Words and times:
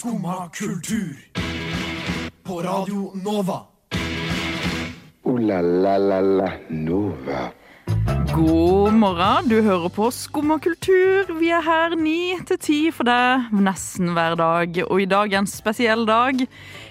Skumma 0.00 0.48
kultur. 0.48 1.16
På 2.42 2.62
Radio 2.62 3.12
Nova. 3.24 3.58
O-la-la-la-la 5.22 6.52
Nova. 6.68 7.50
God 8.32 8.92
morgen, 8.96 9.48
du 9.50 9.60
hører 9.60 9.92
på 9.92 10.08
Skumma 10.10 10.56
kultur. 10.58 11.28
Vi 11.36 11.50
er 11.52 11.60
her 11.60 11.96
ni 12.00 12.32
til 12.48 12.58
ti 12.64 12.78
for 12.96 13.04
deg 13.04 13.52
nesten 13.52 14.14
hver 14.16 14.38
dag. 14.40 14.80
Og 14.86 15.02
i 15.04 15.08
dag 15.10 15.34
er 15.34 15.42
en 15.42 15.50
spesiell 15.50 16.08
dag. 16.08 16.46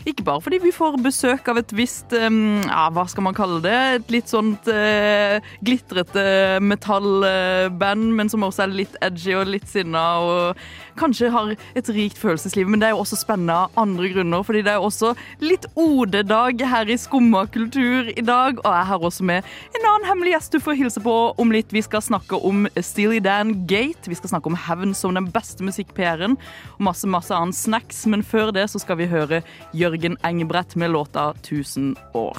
Ikke 0.10 0.26
bare 0.26 0.42
fordi 0.42 0.58
vi 0.64 0.72
får 0.74 0.98
besøk 1.06 1.50
av 1.52 1.60
et 1.62 1.72
visst 1.78 2.14
um, 2.18 2.60
ja, 2.66 2.88
hva 2.96 3.06
skal 3.10 3.28
man 3.28 3.38
kalle 3.38 3.60
det? 3.62 3.78
Et 4.00 4.14
litt 4.18 4.32
sånt 4.32 4.70
uh, 4.72 5.38
glitrete 5.66 6.24
metallband, 6.66 8.08
men 8.18 8.32
som 8.32 8.46
også 8.48 8.66
er 8.66 8.74
litt 8.74 8.96
edgy 9.06 9.36
og 9.38 9.52
litt 9.54 9.70
sinna 9.70 10.06
og 10.26 10.64
kanskje 11.00 11.30
har 11.32 11.54
et 11.78 11.92
rikt 11.96 12.18
følelsesliv. 12.20 12.68
Men 12.68 12.82
det 12.82 12.90
er 12.90 12.96
jo 12.96 13.04
også 13.04 13.20
spennende 13.22 13.56
av 13.56 13.78
andre 13.80 14.10
grunner, 14.12 14.44
fordi 14.44 14.64
det 14.66 14.74
er 14.74 14.80
jo 14.82 14.90
også 14.90 15.14
litt 15.44 15.68
OD-dag 15.80 16.64
her 16.74 16.90
i 16.92 16.98
Skumma 17.00 17.46
kultur 17.54 18.10
i 18.10 18.26
dag. 18.26 18.60
Og 18.64 18.68
jeg 18.68 18.90
har 18.90 19.06
også 19.12 19.28
med 19.30 19.48
en 19.78 19.88
annen 19.94 20.10
hemmelig 20.10 20.36
gjest 20.36 20.58
du 20.58 20.64
får 20.64 20.80
hilse 20.82 21.04
på 21.06 21.16
om 21.40 21.54
litt. 21.56 21.72
Vi 21.76 21.86
skal 21.86 22.04
snakke 22.04 22.40
om 22.50 22.68
Steely 22.76 23.22
Dan 23.24 23.54
Gate. 23.70 24.10
Vi 24.10 24.18
skal 24.18 24.34
snakke 24.34 24.52
om 24.52 24.58
hevn 24.68 24.96
som 24.98 25.16
den 25.16 25.30
beste 25.32 25.64
musikk-PR-en, 25.64 26.36
og 26.76 26.84
masse, 26.90 27.08
masse 27.08 27.36
annen 27.36 27.56
snacks. 27.56 28.04
Men 28.10 28.26
før 28.26 28.52
det 28.56 28.68
så 28.74 28.82
skal 28.82 29.00
vi 29.00 29.10
høre 29.12 29.44
Jørgen 29.78 29.99
Engebrett 30.24 30.76
med 30.76 30.92
låta 30.92 31.34
'Tusen 31.34 31.96
år'. 32.14 32.38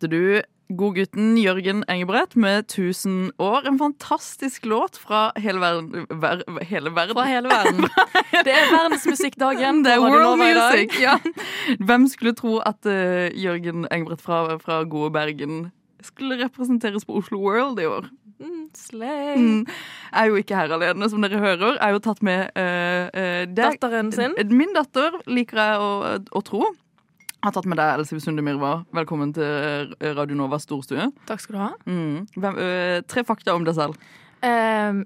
Du 0.00 0.42
Godgutten 0.68 1.36
Jørgen 1.38 1.84
Engebrett 1.88 2.36
med 2.36 2.66
'Tusen 2.66 3.32
år'. 3.38 3.68
En 3.68 3.78
fantastisk 3.78 4.64
låt 4.64 4.96
fra 4.96 5.32
hele 5.36 5.60
verden. 5.60 6.06
Ver, 6.10 6.42
hele 6.62 6.90
verden. 6.90 7.14
Fra 7.14 7.24
hele 7.24 7.48
verden. 7.48 7.88
Det 8.44 8.52
er 8.52 8.72
verdensmusikkdagen. 8.72 9.84
Det 9.84 9.92
er 9.92 10.00
world 10.00 10.38
music. 10.38 11.00
Ja. 11.00 11.18
Hvem 11.78 12.08
skulle 12.08 12.34
tro 12.34 12.58
at 12.58 12.86
uh, 12.86 13.30
Jørgen 13.44 13.86
Engebrett 13.90 14.22
fra, 14.22 14.56
fra 14.58 14.82
gode 14.82 15.12
Bergen 15.12 15.70
skulle 16.02 16.44
representeres 16.44 17.04
på 17.04 17.16
Oslo 17.16 17.38
World 17.38 17.80
i 17.80 17.86
år? 17.86 18.08
Slay. 18.74 19.36
Mm. 19.38 19.66
Er 20.12 20.30
jo 20.30 20.38
ikke 20.40 20.56
her 20.58 20.72
alene, 20.74 21.08
som 21.10 21.22
dere 21.22 21.38
hører. 21.42 21.76
Har 21.80 21.94
jo 21.94 22.00
tatt 22.02 22.22
med 22.26 22.50
uh, 22.58 23.10
uh, 23.14 23.42
Datteren 23.54 24.10
sin. 24.14 24.34
Min 24.50 24.74
datter, 24.76 25.20
liker 25.30 25.60
jeg 25.60 25.84
å, 25.84 25.92
å 26.34 26.42
tro. 26.46 26.64
Jeg 27.44 27.50
har 27.50 27.54
tatt 27.58 27.66
med 27.68 27.76
deg, 27.76 28.00
Else 28.00 28.18
Sunde 28.24 28.40
Mirva. 28.40 28.78
Velkommen 28.96 29.34
til 29.36 29.44
eh, 29.44 30.12
Radio 30.16 30.38
Novas 30.38 30.64
storstue. 30.64 31.10
Takk 31.28 31.42
skal 31.42 31.52
du 31.52 31.60
ha. 31.60 31.66
Mm. 31.84 32.22
Hvem, 32.40 32.60
eh, 32.64 33.00
tre 33.04 33.20
fakta 33.28 33.52
om 33.52 33.66
deg 33.66 33.76
selv. 33.76 33.98
Um, 34.40 35.02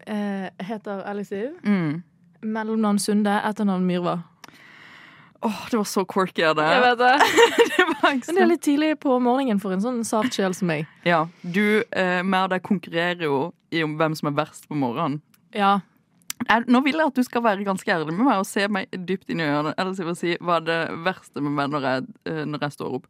heter 0.62 1.02
Ellie 1.10 1.26
Siv. 1.26 1.56
Mm. 1.66 1.98
Mellomnavn 2.46 3.02
Sunde, 3.02 3.34
etternavn 3.42 3.90
Myrva. 3.90 4.20
Åh, 5.40 5.58
det 5.70 5.76
var 5.76 5.86
så 5.86 6.02
quirky 6.08 6.42
av 6.48 6.56
deg. 6.58 6.70
Jeg 6.74 6.82
vet 6.82 6.98
det. 6.98 7.12
Det 7.78 7.86
Men 8.08 8.36
det 8.36 8.42
er 8.42 8.48
litt 8.48 8.62
tidlig 8.64 8.88
på 9.02 9.18
morgenen 9.22 9.60
for 9.62 9.74
en 9.74 9.82
sånn 9.82 10.00
sart 10.06 10.34
sjel 10.34 10.54
som 10.56 10.70
meg. 10.70 10.88
Ja, 11.06 11.26
du, 11.42 11.84
eh, 11.92 12.22
med 12.24 12.50
deg 12.54 12.62
konkurrerer 12.64 13.26
jo 13.26 13.38
i 13.74 13.82
om 13.84 13.96
hvem 14.00 14.16
som 14.18 14.30
er 14.30 14.36
verst 14.38 14.66
på 14.70 14.78
morgenen. 14.78 15.20
Ja. 15.54 15.80
Jeg, 16.46 16.64
nå 16.70 16.80
vil 16.86 16.98
jeg 16.98 17.10
at 17.10 17.18
du 17.18 17.26
skal 17.26 17.44
være 17.44 17.66
ganske 17.66 17.90
ærlig 17.92 18.14
med 18.14 18.26
meg 18.30 18.40
og 18.40 18.48
se 18.48 18.64
meg 18.70 18.90
dypt 18.94 19.30
inn 19.30 19.42
i 19.42 19.46
øynene. 19.46 19.74
Eller 19.76 19.94
så 19.94 20.06
vil 20.06 20.14
jeg 20.14 20.20
si 20.22 20.34
hva 20.40 20.58
er 20.58 20.66
det 20.68 20.80
verste 21.06 21.44
med 21.44 21.54
meg 21.58 21.72
når 21.74 21.88
jeg, 21.90 22.08
eh, 22.30 22.42
når 22.48 22.66
jeg 22.66 22.76
står 22.78 22.98
opp. 23.00 23.08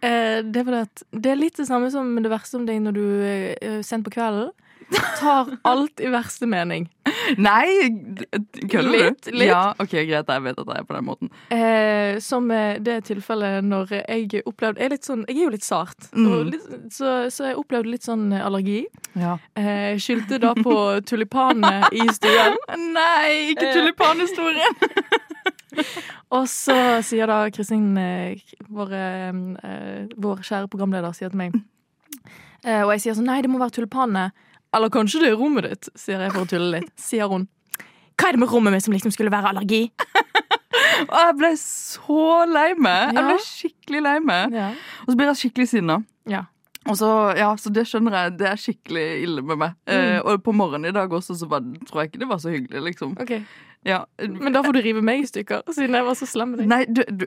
Eh, 0.00 0.40
det, 0.46 0.64
er 0.64 0.80
at 0.82 1.06
det 1.12 1.32
er 1.32 1.40
litt 1.40 1.60
det 1.60 1.68
samme 1.70 1.90
som 1.92 2.14
det 2.18 2.32
verste 2.32 2.58
om 2.58 2.66
deg 2.68 2.82
når 2.82 2.98
du 2.98 3.04
eh, 3.28 3.80
sent 3.86 4.06
på 4.06 4.14
kvelden 4.16 4.52
tar 5.18 5.54
alt 5.70 6.00
i 6.02 6.10
verste 6.12 6.48
mening. 6.50 6.88
Nei! 7.38 7.88
Kødder 8.68 8.88
du? 8.90 9.30
Litt. 9.34 9.48
Ja, 9.48 9.62
ok, 9.80 9.94
Greit, 10.08 10.28
jeg 10.30 10.42
vet 10.44 10.58
at 10.60 10.70
jeg 10.72 10.82
er 10.82 10.86
på 10.88 10.96
den 10.96 11.06
måten. 11.06 11.30
Eh, 11.54 12.18
som 12.24 12.50
eh, 12.54 12.78
det 12.84 12.98
tilfellet 13.08 13.64
når 13.64 13.94
jeg 14.02 14.42
opplevde 14.46 14.80
Jeg 14.82 14.86
er, 14.90 14.94
litt 14.96 15.08
sånn, 15.08 15.24
jeg 15.28 15.36
er 15.38 15.44
jo 15.46 15.52
litt 15.54 15.66
sart, 15.66 16.08
Mm. 16.14 16.50
litt, 16.52 16.66
så, 16.94 17.14
så 17.32 17.48
jeg 17.50 17.58
opplevde 17.60 17.90
litt 17.94 18.06
sånn 18.06 18.26
eh, 18.32 18.44
allergi. 18.46 18.80
Ja. 19.18 19.36
Eh, 19.56 19.96
skyldte 20.02 20.38
da 20.42 20.54
på 20.58 20.76
tulipanene 21.10 21.90
i 21.92 22.06
stuen. 22.14 22.58
Nei, 22.94 23.52
ikke 23.54 23.70
Eh. 23.70 23.74
tulipanhistorien! 23.80 24.80
Og 26.34 26.44
så 26.50 26.74
sier 27.02 27.26
da 27.30 27.40
Kristin, 27.50 27.96
vår, 28.70 28.92
vår 30.22 30.42
kjære 30.46 30.68
programleder, 30.70 31.14
sier 31.16 31.32
til 31.32 31.40
meg 31.40 31.56
eh, 32.64 32.82
Og 32.84 32.92
jeg 32.94 33.02
sier 33.04 33.16
sånn 33.18 33.26
Nei, 33.28 33.40
det 33.42 33.50
må 33.50 33.58
være 33.62 33.74
tulipanene. 33.80 34.28
Eller 34.74 34.92
kanskje 34.92 35.22
det 35.22 35.32
er 35.32 35.38
rommet 35.40 35.68
ditt, 35.68 35.90
sier 35.98 36.22
jeg 36.24 36.32
for 36.34 36.44
å 36.44 36.50
tulle 36.50 36.80
litt. 36.80 36.90
Sier 37.00 37.30
hun. 37.30 37.46
Hva 38.14 38.30
er 38.30 38.36
det 38.36 38.42
med 38.44 38.50
rommet 38.52 38.74
mitt 38.74 38.84
som 38.86 38.94
liksom 38.94 39.14
skulle 39.14 39.32
være 39.34 39.52
allergi? 39.52 39.86
Og 41.10 41.14
jeg 41.18 41.36
ble 41.38 41.52
så 41.60 42.24
lei 42.46 42.70
meg. 42.78 43.14
Jeg 43.14 43.28
ble 43.28 43.38
skikkelig 43.42 44.02
lei 44.04 44.18
meg. 44.24 44.54
Ja. 44.54 44.72
Og 45.04 45.12
så 45.12 45.16
blir 45.18 45.30
jeg 45.32 45.40
skikkelig 45.44 45.70
sinna. 45.76 46.02
ja. 46.30 46.48
Og 46.84 46.98
så, 47.00 47.08
ja, 47.38 47.46
så 47.56 47.70
det 47.72 47.86
skjønner 47.88 48.12
jeg, 48.12 48.32
det 48.42 48.48
er 48.50 48.60
skikkelig 48.60 49.04
ille 49.24 49.44
med 49.48 49.56
meg. 49.56 49.76
Eh, 49.88 50.18
og 50.20 50.42
på 50.44 50.52
morgenen 50.52 50.90
i 50.90 50.92
dag 50.92 51.12
også, 51.16 51.32
så 51.40 51.48
var, 51.48 51.64
tror 51.88 52.02
jeg 52.02 52.10
ikke 52.10 52.20
det 52.20 52.28
var 52.28 52.42
så 52.42 52.52
hyggelig, 52.52 52.82
liksom. 52.90 53.14
OK. 53.24 53.38
Ja. 53.88 54.02
Men 54.20 54.52
da 54.52 54.60
får 54.64 54.76
du 54.76 54.80
rive 54.84 55.00
meg 55.04 55.22
i 55.22 55.28
stykker, 55.28 55.64
siden 55.72 55.96
jeg 55.96 56.04
var 56.04 56.18
så 56.18 56.28
slem 56.28 56.52
med 56.52 56.60
deg. 56.60 56.68
Nei, 56.68 56.82
du, 56.84 57.00
du, 57.08 57.24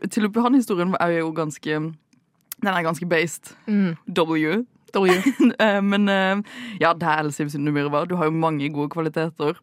historien 0.54 0.94
er 1.02 1.16
jo 1.20 1.32
ganske 1.34 1.80
Den 2.58 2.70
er 2.70 2.86
ganske 2.86 3.06
based. 3.10 3.56
Mm. 3.66 3.96
W. 4.14 4.62
W. 4.98 5.22
Eh, 5.64 5.80
Men 5.82 6.10
eh, 6.12 6.42
ja, 6.82 6.94
det 6.94 7.08
er 7.08 7.24
Else 7.24 7.48
Sunde 7.50 7.72
Myrva. 7.74 8.06
Du 8.10 8.16
har 8.20 8.30
jo 8.30 8.36
mange 8.36 8.68
gode 8.74 8.92
kvaliteter. 8.94 9.58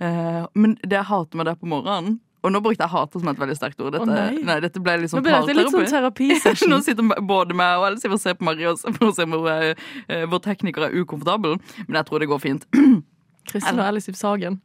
Eh, 0.00 0.42
Men 0.54 0.74
det 0.82 0.96
jeg 0.96 1.08
hater 1.10 1.36
med 1.38 1.46
deg 1.50 1.60
på 1.60 1.68
morgenen 1.70 2.18
Og 2.40 2.54
nå 2.54 2.62
brukte 2.64 2.80
jeg 2.86 2.88
'hater' 2.88 3.20
som 3.20 3.28
et 3.28 3.36
veldig 3.38 3.56
sterkt 3.58 3.82
ord. 3.84 3.92
Dette, 3.92 4.06
Å, 4.08 4.32
nei. 4.32 4.60
dette 4.64 4.80
ble 4.80 4.94
litt 5.02 5.12
Nå 5.12 5.20
ble 5.20 5.34
dette 5.34 5.56
litt 5.58 5.74
sånn 5.74 5.90
terapisession. 5.92 6.70
Nå 6.72 6.80
sitter 6.86 7.20
både 7.20 7.52
meg 7.52 7.76
og 7.82 7.90
Else 7.90 8.08
og 8.08 8.16
ser 8.22 8.38
på 8.40 8.48
Marie 8.48 8.72
for 8.96 9.10
å 9.10 9.12
se 9.12 9.26
hvor 9.28 9.44
uh, 9.44 10.24
vår 10.32 10.40
tekniker 10.48 10.88
er 10.88 10.96
ukomfortabel. 11.02 11.58
Men 11.86 12.00
jeg 12.00 12.08
tror 12.08 12.24
det 12.24 12.30
går 12.32 12.40
fint. 12.40 12.64
Kristin 13.50 13.80
og 13.80 13.86
Ellis 13.88 14.08
Sagen. 14.16 14.60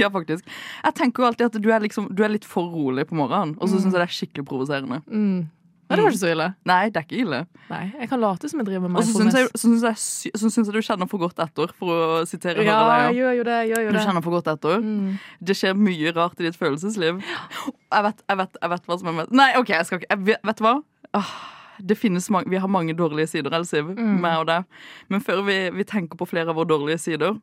ja, 0.00 0.08
faktisk. 0.08 0.44
Jeg 0.84 0.94
tenker 0.94 1.22
jo 1.22 1.28
alltid 1.28 1.46
at 1.50 1.60
du 1.62 1.68
er, 1.72 1.80
liksom, 1.84 2.08
du 2.14 2.22
er 2.24 2.32
litt 2.32 2.46
for 2.48 2.70
rolig 2.70 3.06
på 3.08 3.16
morgenen, 3.18 3.56
og 3.58 3.68
så 3.68 3.80
syns 3.80 3.92
jeg 3.92 3.98
det 3.98 4.04
er 4.06 4.14
skikkelig 4.14 4.44
provoserende. 4.48 5.00
Mm. 5.08 5.48
Ja, 5.88 5.96
det 5.96 6.02
var 6.04 6.10
ikke 6.12 6.20
så 6.20 6.30
ille. 6.34 6.46
Nei, 6.68 6.90
det 6.90 6.96
er 7.00 7.04
ikke 7.06 7.20
ille. 7.22 7.46
Nei, 7.70 7.92
jeg 8.00 8.08
kan 8.10 8.20
late 8.20 8.48
som 8.50 8.60
jeg 8.60 8.66
driver 8.68 8.88
med 8.88 9.00
Og 9.00 9.06
mindfulness. 9.06 10.00
sy- 10.00 10.30
så 10.36 10.50
syns 10.50 10.66
jeg 10.68 10.74
du 10.74 10.80
kjenner 10.84 11.08
for 11.08 11.18
godt 11.18 11.38
etter, 11.40 11.72
for 11.72 11.88
å 11.88 12.26
sitere 12.28 12.64
Ja, 12.64 12.76
deg. 12.84 13.16
Ja, 13.16 13.22
gjør 13.22 13.36
jo 13.38 13.42
det. 13.48 13.58
Gjør 13.70 13.84
jo 13.86 13.92
Du 13.92 13.98
kjenner 13.98 14.22
for 14.22 14.30
godt 14.36 14.50
etter. 14.52 14.82
Mm. 14.84 15.18
Det 15.42 15.56
skjer 15.56 15.74
mye 15.74 16.12
rart 16.14 16.38
i 16.40 16.44
ditt 16.44 16.56
følelsesliv. 16.60 17.22
Jeg 17.22 18.02
vet, 18.04 18.22
jeg 18.28 18.36
vet, 18.36 18.56
jeg 18.60 18.70
vet 18.70 18.86
hva 18.86 18.98
som 18.98 19.08
er 19.08 19.12
mest 19.22 19.30
Nei, 19.32 19.52
OK, 19.56 19.68
jeg 19.68 19.86
skal 19.86 19.98
ikke 20.02 20.10
jeg 20.10 20.24
vet, 20.26 20.42
vet 20.44 20.56
du 20.56 20.64
hva? 20.64 20.82
Åh, 21.14 21.32
det 21.80 21.96
finnes 21.96 22.28
mange, 22.30 22.50
vi 22.50 22.56
har 22.58 22.68
mange 22.68 22.92
dårlige 22.94 23.28
sider, 23.28 23.50
Elsiv, 23.54 23.94
Mm. 23.96 24.20
meg 24.20 24.38
og 24.40 24.46
deg. 24.46 24.64
Men 25.08 25.20
før 25.20 25.44
vi, 25.46 25.70
vi 25.70 25.84
tenker 25.84 26.16
på 26.18 26.26
flere 26.28 26.48
av 26.50 26.56
våre 26.56 26.68
dårlige 26.68 26.98
sider, 27.00 27.40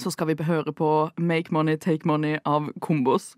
så 0.00 0.10
skal 0.10 0.26
vi 0.26 0.34
høre 0.42 0.72
på 0.72 1.10
Make 1.18 1.52
Money, 1.52 1.76
Take 1.76 2.06
Money 2.06 2.38
av 2.46 2.70
Kombos. 2.80 3.34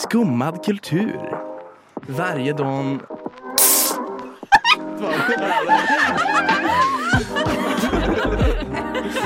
Skummad 0.00 0.64
kultur. 0.64 1.40
Varje 2.08 2.52
dag... 2.52 3.00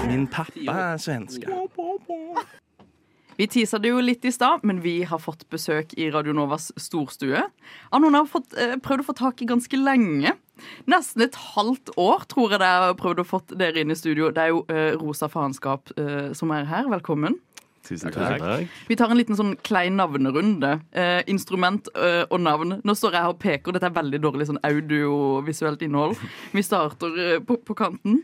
Min 0.06 0.26
pappa 0.26 0.74
er 0.74 0.98
svenske. 0.98 1.46
Vi 3.36 3.46
tisa 3.46 3.78
det 3.78 3.92
jo 3.92 4.02
litt 4.02 4.26
i 4.26 4.32
stad, 4.34 4.66
men 4.66 4.82
vi 4.82 5.04
har 5.06 5.22
fått 5.22 5.46
besøk 5.50 5.94
i 5.94 6.10
Radio 6.10 6.34
Novas 6.34 6.72
storstue. 6.74 7.46
Av 7.94 8.02
noen 8.02 8.18
har 8.18 8.26
fått, 8.26 8.50
eh, 8.58 8.74
prøvd 8.74 9.06
å 9.06 9.08
få 9.12 9.18
tak 9.22 9.42
i 9.42 9.50
ganske 9.50 9.78
lenge. 9.78 10.34
Nesten 10.90 11.22
et 11.22 11.38
halvt 11.54 11.94
år 11.94 12.26
tror 12.26 12.50
jeg 12.50 12.62
det 12.66 12.74
har 12.74 12.98
prøvd 12.98 13.22
å 13.22 13.30
få 13.30 13.42
dere 13.54 13.86
inn 13.86 13.94
i 13.94 13.98
studio. 13.98 14.34
Det 14.34 14.42
er 14.42 14.54
jo 14.54 14.66
eh, 14.68 14.98
Rosa 14.98 15.30
faenskap 15.30 15.94
eh, 15.98 16.32
som 16.34 16.50
er 16.50 16.66
her. 16.66 16.90
Velkommen. 16.90 17.38
Tusen 17.84 18.14
takk. 18.14 18.70
Vi 18.88 18.96
tar 18.96 19.12
en 19.12 19.18
liten 19.18 19.36
sånn 19.36 19.52
klein 19.66 19.98
navnerunde. 20.00 20.78
Eh, 20.96 21.20
instrument 21.30 21.90
eh, 21.92 22.22
og 22.30 22.40
navn. 22.40 22.78
Nå 22.80 22.94
står 22.96 23.16
jeg 23.16 23.26
her 23.26 23.34
og 23.34 23.40
peker. 23.42 23.76
Dette 23.76 23.90
er 23.90 23.96
veldig 23.98 24.20
dårlig 24.24 24.48
sånn 24.48 24.60
audiovisuelt 24.64 25.84
innhold. 25.84 26.16
Vi 26.54 26.64
starter 26.64 27.20
eh, 27.20 27.36
på, 27.44 27.58
på 27.60 27.76
kanten. 27.78 28.22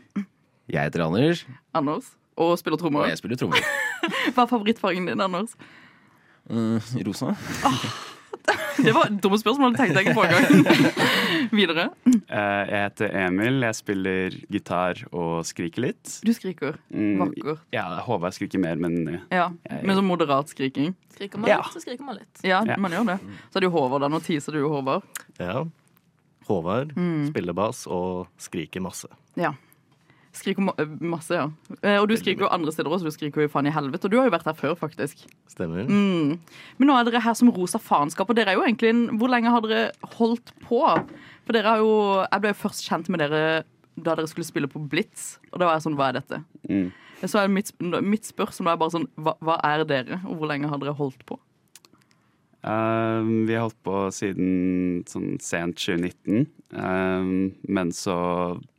Jeg 0.71 0.89
heter 0.89 1.05
Anders, 1.05 1.45
Anders. 1.77 2.13
Og 2.41 2.55
spiller 2.57 2.79
og 2.79 3.03
jeg 3.05 3.19
spiller 3.19 3.37
trommer. 3.37 3.61
Hva 4.33 4.47
er 4.47 4.49
favorittfargen 4.49 5.11
din, 5.11 5.21
Anders? 5.21 5.53
Uh, 6.49 6.81
rosa. 7.05 7.35
Det 8.85 8.93
var 8.95 9.09
dumme 9.21 9.37
spørsmål, 9.37 9.73
det 9.75 9.79
tenkte 9.81 10.01
jeg 10.01 10.07
ikke 10.07 10.15
på 10.17 10.23
engang. 10.25 10.95
Videre. 11.59 11.83
Eh, 12.07 12.61
Jeg 12.71 12.79
heter 12.85 13.15
Emil, 13.25 13.59
jeg 13.61 13.75
spiller 13.77 14.37
gitar 14.51 15.01
og 15.11 15.43
skriker 15.45 15.83
litt. 15.85 16.13
Du 16.25 16.31
skriker. 16.33 16.77
Mm, 16.93 17.19
Vakkert. 17.21 17.61
Ja, 17.75 17.83
Håvard 18.07 18.33
skriker 18.37 18.61
mer, 18.63 18.79
men 18.81 18.97
eh, 19.07 19.19
Ja, 19.35 19.49
Med 19.83 19.95
sånn 19.99 20.07
moderat 20.09 20.49
skriking. 20.53 20.95
Skriker 21.13 21.37
man 21.43 21.51
Ja. 21.51 21.59
litt, 21.61 21.75
så 21.75 21.83
skriker 21.83 22.07
man 22.07 22.17
litt. 22.21 22.41
Ja, 22.47 22.63
Ja. 22.65 22.77
man 22.81 22.91
gjør 22.95 23.05
det. 23.13 23.19
Så 23.51 23.57
er 23.59 23.65
det 23.65 23.69
jo 23.69 23.75
Håvard 23.77 24.01
der. 24.01 24.09
Nå 24.15 24.19
teaser 24.25 24.51
du 24.57 24.59
jo 24.63 24.69
Håvard. 24.73 25.03
Ja. 25.39 25.65
Håvard 26.47 26.95
Mm. 26.97 27.27
spiller 27.29 27.53
bass 27.53 27.85
og 27.87 28.27
skriker 28.41 28.81
masse. 28.81 29.07
Ja. 29.37 29.53
Skriker 30.31 30.63
masse, 31.03 31.35
ja. 31.35 31.49
Eh, 31.81 31.97
Og 31.99 32.07
du 32.07 32.15
skriker 32.15 32.45
jo 32.45 32.51
andre 32.55 32.71
steder 32.71 32.91
også. 32.91 33.09
Du 33.09 33.11
skriker 33.11 33.43
jo 33.43 33.51
faen 33.51 33.67
i 33.67 33.73
helvete. 33.75 34.07
Og 34.07 34.13
du 34.13 34.17
har 34.19 34.29
jo 34.29 34.33
vært 34.35 34.47
her 34.47 34.55
før, 34.55 34.77
faktisk. 34.79 35.25
Stemmer. 35.51 35.83
Mm. 35.89 36.37
Men 36.79 36.87
nå 36.87 36.95
er 36.95 37.09
dere 37.09 37.23
her 37.25 37.35
som 37.35 37.51
Rosa 37.51 37.81
faenskap, 37.83 38.29
og 38.31 38.37
dere 38.39 38.53
er 38.53 38.59
jo 38.59 38.63
egentlig 38.63 38.93
en 38.93 39.03
Hvor 39.19 39.31
lenge 39.31 39.51
har 39.51 39.61
dere 39.65 39.91
holdt 40.15 40.53
på? 40.63 40.81
For 41.45 41.53
dere 41.57 41.67
har 41.75 41.83
jo 41.83 41.91
Jeg 42.23 42.41
ble 42.41 42.53
jo 42.53 42.61
først 42.63 42.87
kjent 42.87 43.11
med 43.11 43.19
dere 43.25 43.63
da 44.01 44.15
dere 44.15 44.29
skulle 44.31 44.47
spille 44.47 44.69
på 44.71 44.79
Blitz, 44.87 45.35
og 45.51 45.59
da 45.59 45.67
var 45.67 45.75
jeg 45.75 45.83
sånn 45.83 45.97
Hva 45.99 46.07
er 46.09 46.21
dette? 46.21 46.37
Mm. 46.71 46.91
Så 47.27 47.37
er 47.41 47.51
mitt, 47.51 47.73
mitt 48.01 48.25
spørsmål 48.25 48.71
er 48.71 48.77
bare 48.81 48.93
sånn 48.95 49.07
hva, 49.19 49.35
hva 49.43 49.57
er 49.67 49.83
dere, 49.85 50.21
og 50.25 50.39
hvor 50.39 50.49
lenge 50.49 50.69
har 50.71 50.79
dere 50.81 50.95
holdt 50.97 51.21
på? 51.27 51.35
Um, 52.63 53.45
vi 53.49 53.53
har 53.57 53.65
holdt 53.67 53.77
på 53.85 53.97
siden 54.13 55.03
sånn 55.09 55.35
sent 55.41 55.77
2019, 55.81 56.47
um, 56.77 57.51
men 57.67 57.91
så 57.93 58.15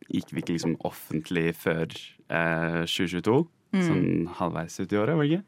gikk 0.09 0.33
vi 0.33 0.43
ikke 0.43 0.57
liksom 0.57 0.77
offentlig 0.89 1.53
før 1.59 1.87
eh, 1.87 2.83
2022. 2.89 3.39
Sånn 3.73 4.29
halvveis 4.37 4.77
ut 4.83 4.93
i 4.93 4.99
året, 5.01 5.17
var 5.17 5.25
det 5.25 5.39
ikke? 5.39 5.47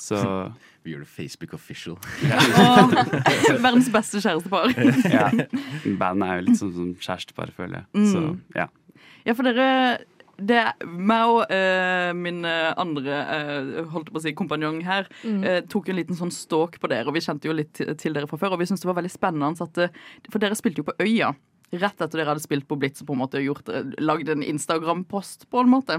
Så 0.00 0.20
Vi 0.84 0.92
gjør 0.92 1.04
det 1.04 1.08
Facebook 1.08 1.54
official. 1.56 1.98
Verdens 3.64 3.90
beste 3.92 4.20
kjærestepar. 4.20 4.74
ja. 5.16 5.28
Bandet 6.00 6.26
er 6.28 6.40
jo 6.40 6.46
litt 6.48 6.60
sånn 6.60 6.74
som 6.76 6.90
kjærestepar, 6.98 7.54
føler 7.56 7.82
jeg. 7.82 8.08
Så 8.12 8.24
ja. 8.56 8.66
Ja, 9.24 9.32
for 9.32 9.48
dere 9.48 9.68
det 10.34 10.56
er 10.58 10.86
meg 10.90 11.30
og 11.30 11.44
uh, 11.46 12.10
min 12.18 12.42
eh, 12.48 12.72
andre 12.80 13.18
uh, 13.22 13.84
holdt 13.92 14.10
på 14.10 14.18
å 14.18 14.22
si, 14.24 14.32
kompanjong 14.34 14.80
her 14.82 15.06
eh, 15.22 15.60
tok 15.70 15.92
en 15.92 15.98
liten 16.00 16.18
sånn 16.18 16.32
stalk 16.34 16.80
på 16.82 16.90
dere, 16.90 17.06
og 17.06 17.14
vi 17.14 17.22
kjente 17.22 17.46
jo 17.46 17.54
litt 17.54 17.78
til, 17.78 18.16
dere 18.16 18.26
fra 18.26 18.40
før. 18.40 18.56
Og 18.56 18.62
vi 18.62 18.66
syntes 18.66 18.82
det 18.82 18.90
var 18.90 18.98
veldig 18.98 19.12
spennende 19.14 19.54
at 19.62 19.78
For 20.26 20.42
dere 20.42 20.58
spilte 20.58 20.82
jo 20.82 20.88
på 20.88 20.96
Øya. 21.04 21.30
Rett 21.72 22.00
etter 22.00 22.20
dere 22.20 22.30
hadde 22.30 22.44
spilt 22.44 22.66
på 22.68 22.76
Blitz 22.78 23.02
og 23.02 23.08
på 23.08 23.14
en 23.16 23.22
måte 23.22 23.40
gjort, 23.42 23.70
lagd 23.98 24.28
en 24.30 24.44
Instagram-post. 24.46 25.48
på 25.50 25.62
en 25.64 25.72
måte 25.72 25.96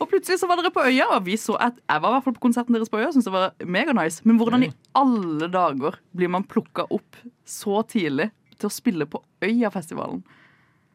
Og 0.00 0.06
plutselig 0.08 0.38
så 0.40 0.48
var 0.48 0.60
dere 0.60 0.72
på 0.72 0.84
Øya, 0.86 1.10
og 1.16 1.26
vi 1.26 1.36
så 1.40 1.58
at 1.60 1.76
jeg 1.76 2.00
var 2.00 2.08
i 2.08 2.14
hvert 2.16 2.24
fall 2.28 2.36
på 2.38 2.46
konserten 2.46 2.76
deres 2.76 2.92
på 2.92 3.02
Øya. 3.02 3.10
Synes 3.12 3.28
det 3.28 3.34
var 3.34 3.52
mega 3.64 3.92
nice. 3.92 4.22
Men 4.24 4.38
hvordan 4.40 4.64
i 4.64 4.72
alle 4.94 5.50
dager 5.52 5.98
blir 6.16 6.32
man 6.32 6.46
plukka 6.48 6.86
opp 6.90 7.20
så 7.44 7.82
tidlig 7.90 8.30
til 8.56 8.70
å 8.70 8.72
spille 8.72 9.08
på 9.10 9.20
Øyafestivalen? 9.44 10.22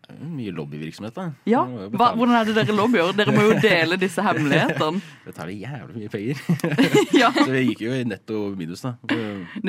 Det 0.09 0.15
er 0.15 0.23
jo 0.25 0.29
Mye 0.33 0.51
lobbyvirksomhet, 0.57 1.13
da. 1.13 1.25
Ja, 1.49 1.59
Hva. 1.93 2.07
Hvordan 2.17 2.33
er 2.39 2.47
det 2.49 2.55
dere 2.57 2.75
lobbyer? 2.75 3.11
Dere 3.17 3.33
må 3.35 3.43
jo 3.45 3.57
dele 3.61 3.97
disse 4.01 4.23
hemmelighetene. 4.25 5.01
Betaler 5.27 5.53
jævlig 5.53 5.99
mye 6.01 6.09
penger. 6.13 6.41
Ja, 7.21 7.29
Så 7.35 7.45
det 7.53 7.61
gikk 7.67 7.83
jo 7.85 7.93
i 7.93 8.01
netto 8.09 8.41
minus, 8.57 8.81
da. 8.87 8.95
Det 9.05 9.19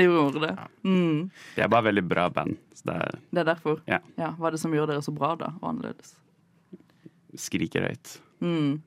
de 0.01 0.07
gjorde 0.09 0.41
det. 0.47 0.55
Mm, 0.89 1.29
De 1.59 1.65
er 1.67 1.69
bare 1.73 1.89
veldig 1.91 2.05
bra 2.09 2.29
band. 2.33 2.57
Så 2.75 2.89
det 2.89 2.97
er 3.05 3.19
det 3.21 3.43
er 3.45 3.51
derfor. 3.53 3.83
Ja. 3.91 4.01
Hva 4.17 4.49
er 4.49 4.57
det 4.57 4.63
som 4.65 4.73
gjør 4.75 4.89
dere 4.95 5.05
så 5.05 5.13
bra, 5.15 5.35
da? 5.41 5.53
Og 5.61 5.69
annerledes? 5.75 6.17
skriker 7.39 7.85
høyt. 7.87 8.17
Mm. 8.43 8.81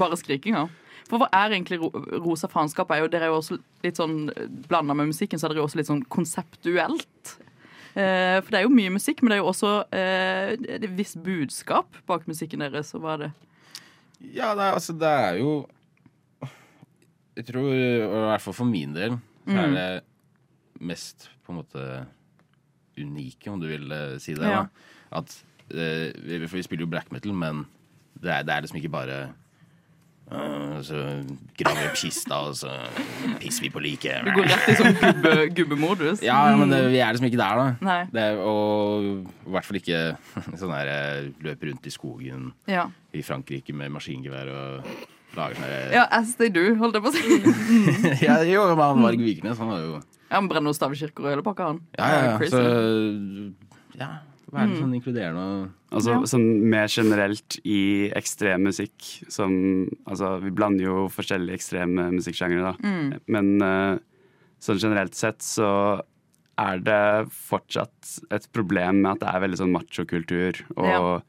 Bare 0.00 0.16
skrikinga. 0.18 0.64
For 1.10 1.20
hva 1.20 1.28
er 1.36 1.52
egentlig 1.54 1.78
ro 1.82 1.90
rosa 2.24 2.48
faenskap? 2.50 2.90
Er 2.94 3.06
dere 3.12 3.28
er 3.28 3.32
jo 3.34 3.40
også 3.42 3.58
litt 3.84 3.98
sånn 4.00 4.30
blanda 4.68 4.96
med 4.96 5.10
musikken, 5.12 5.38
så 5.38 5.46
er 5.46 5.52
dere 5.52 5.62
jo 5.62 5.66
også 5.68 5.80
litt 5.82 5.90
sånn 5.90 6.04
konseptuelt. 6.10 7.34
Eh, 7.92 8.38
for 8.40 8.48
det 8.54 8.58
er 8.60 8.64
jo 8.66 8.72
mye 8.72 8.92
musikk, 8.94 9.20
men 9.22 9.30
det 9.32 9.36
er 9.36 9.42
jo 9.42 9.50
også 9.50 9.72
eh, 9.92 10.52
et 10.78 10.86
visst 10.96 11.18
budskap 11.24 11.98
bak 12.08 12.24
musikken 12.30 12.64
deres. 12.64 12.94
Og 12.96 13.02
hva 13.04 13.16
er 13.18 13.22
det? 13.26 13.30
Ja, 14.32 14.52
nei, 14.56 14.70
altså, 14.72 14.94
det 14.96 15.08
er 15.10 15.38
jo 15.42 15.66
Jeg 17.36 17.46
tror, 17.48 17.68
i 17.72 18.06
hvert 18.28 18.42
fall 18.44 18.54
for 18.54 18.68
min 18.68 18.92
del, 18.94 19.18
så 19.48 19.56
er 19.56 19.66
Mm. 19.68 19.74
det 19.74 20.02
mest 20.80 21.30
på 21.46 21.52
en 21.52 21.58
måte 21.62 22.06
unike, 22.98 23.48
om 23.50 23.60
du 23.60 23.66
vil 23.70 23.90
eh, 23.92 24.18
si 24.20 24.34
det. 24.34 24.44
Ja. 24.44 24.66
At 25.10 25.42
vi, 25.72 26.62
spiller 26.62 26.84
jo 26.84 26.90
black 26.92 27.10
metal, 27.12 27.32
men 27.32 27.64
det 28.20 28.30
er, 28.30 28.42
det 28.44 28.52
er 28.52 28.60
liksom 28.60 28.76
ikke 28.76 28.92
bare 28.92 29.32
så 30.82 30.98
graver 31.58 31.80
vi 31.82 31.88
opp 31.90 31.96
kista, 32.00 32.38
og 32.48 32.54
så 32.56 32.70
pisser 33.42 33.66
vi 33.66 33.70
på 33.74 33.82
liket. 33.84 34.24
Du 34.24 34.30
går 34.38 34.46
rett 34.48 34.68
i 34.72 34.76
sånn 34.78 34.94
gubbe, 35.00 35.32
gubbemodus. 35.58 36.22
Ja, 36.24 36.38
men 36.56 36.72
det, 36.72 36.78
vi 36.94 37.00
er 37.04 37.12
liksom 37.12 37.28
ikke 37.28 37.40
der, 37.42 37.60
da. 37.82 37.96
Det 38.14 38.24
og 38.40 39.08
i 39.28 39.52
hvert 39.56 39.68
fall 39.68 39.80
ikke 39.82 40.00
sånn 40.60 40.72
der 40.72 41.28
løper 41.44 41.72
rundt 41.72 41.88
i 41.90 41.92
skogen 41.92 42.48
Ja. 42.70 42.86
i 43.12 43.24
Frankrike 43.26 43.74
med 43.76 43.92
maskingevær 43.92 44.48
og 44.54 44.88
lager 45.36 45.56
sånn 45.58 45.68
her 45.68 45.94
ja, 45.96 46.06
as 46.12 46.34
they 46.40 46.50
do, 46.52 46.64
holdt 46.80 46.96
jeg 46.98 47.04
på 47.04 47.12
å 47.12 47.16
si. 47.16 47.22
ja, 48.26 48.40
jo, 48.48 48.66
men 48.72 48.82
han 48.84 49.04
Varg 49.04 49.22
Vikernes, 49.24 49.60
han 49.60 49.72
jo 49.76 49.94
Ja, 50.00 50.38
Han 50.38 50.48
brenner 50.48 50.72
jo 50.72 50.76
stavkirker 50.80 51.26
og 51.26 51.32
hele 51.34 51.44
pakka, 51.44 51.70
han. 51.74 51.80
Ja, 51.98 52.08
ja, 52.08 52.20
ja. 52.32 52.52
Så 52.52 52.60
ja, 54.00 54.10
være 54.52 54.66
Mm. 54.66 54.70
litt 54.70 54.82
sånn 54.82 54.94
inkluderende 55.00 55.44
og 55.64 55.70
Altså 55.92 56.10
Ja. 56.12 56.20
sånn 56.20 56.60
mer 56.62 56.86
generelt 56.88 57.58
i 57.64 58.10
ekstrem 58.14 58.62
musikk 58.64 59.30
som 59.30 59.88
Altså, 60.06 60.40
vi 60.42 60.50
blander 60.50 60.84
jo 60.84 61.08
forskjellige 61.08 61.54
ekstreme 61.58 62.10
musikksjangre, 62.12 62.62
da. 62.62 62.72
Mm. 62.82 63.20
Men 63.28 63.62
eh, 63.62 63.98
sånn 64.60 64.78
generelt 64.80 65.14
sett 65.14 65.38
så 65.40 66.00
er 66.58 66.78
det 66.78 67.28
fortsatt 67.32 68.20
et 68.30 68.46
problem 68.52 69.02
med 69.02 69.12
at 69.12 69.20
det 69.20 69.28
er 69.34 69.40
veldig 69.48 69.58
sånn 69.58 69.72
machokultur. 69.72 70.60
Og 70.76 70.84
Ja. 70.86 71.20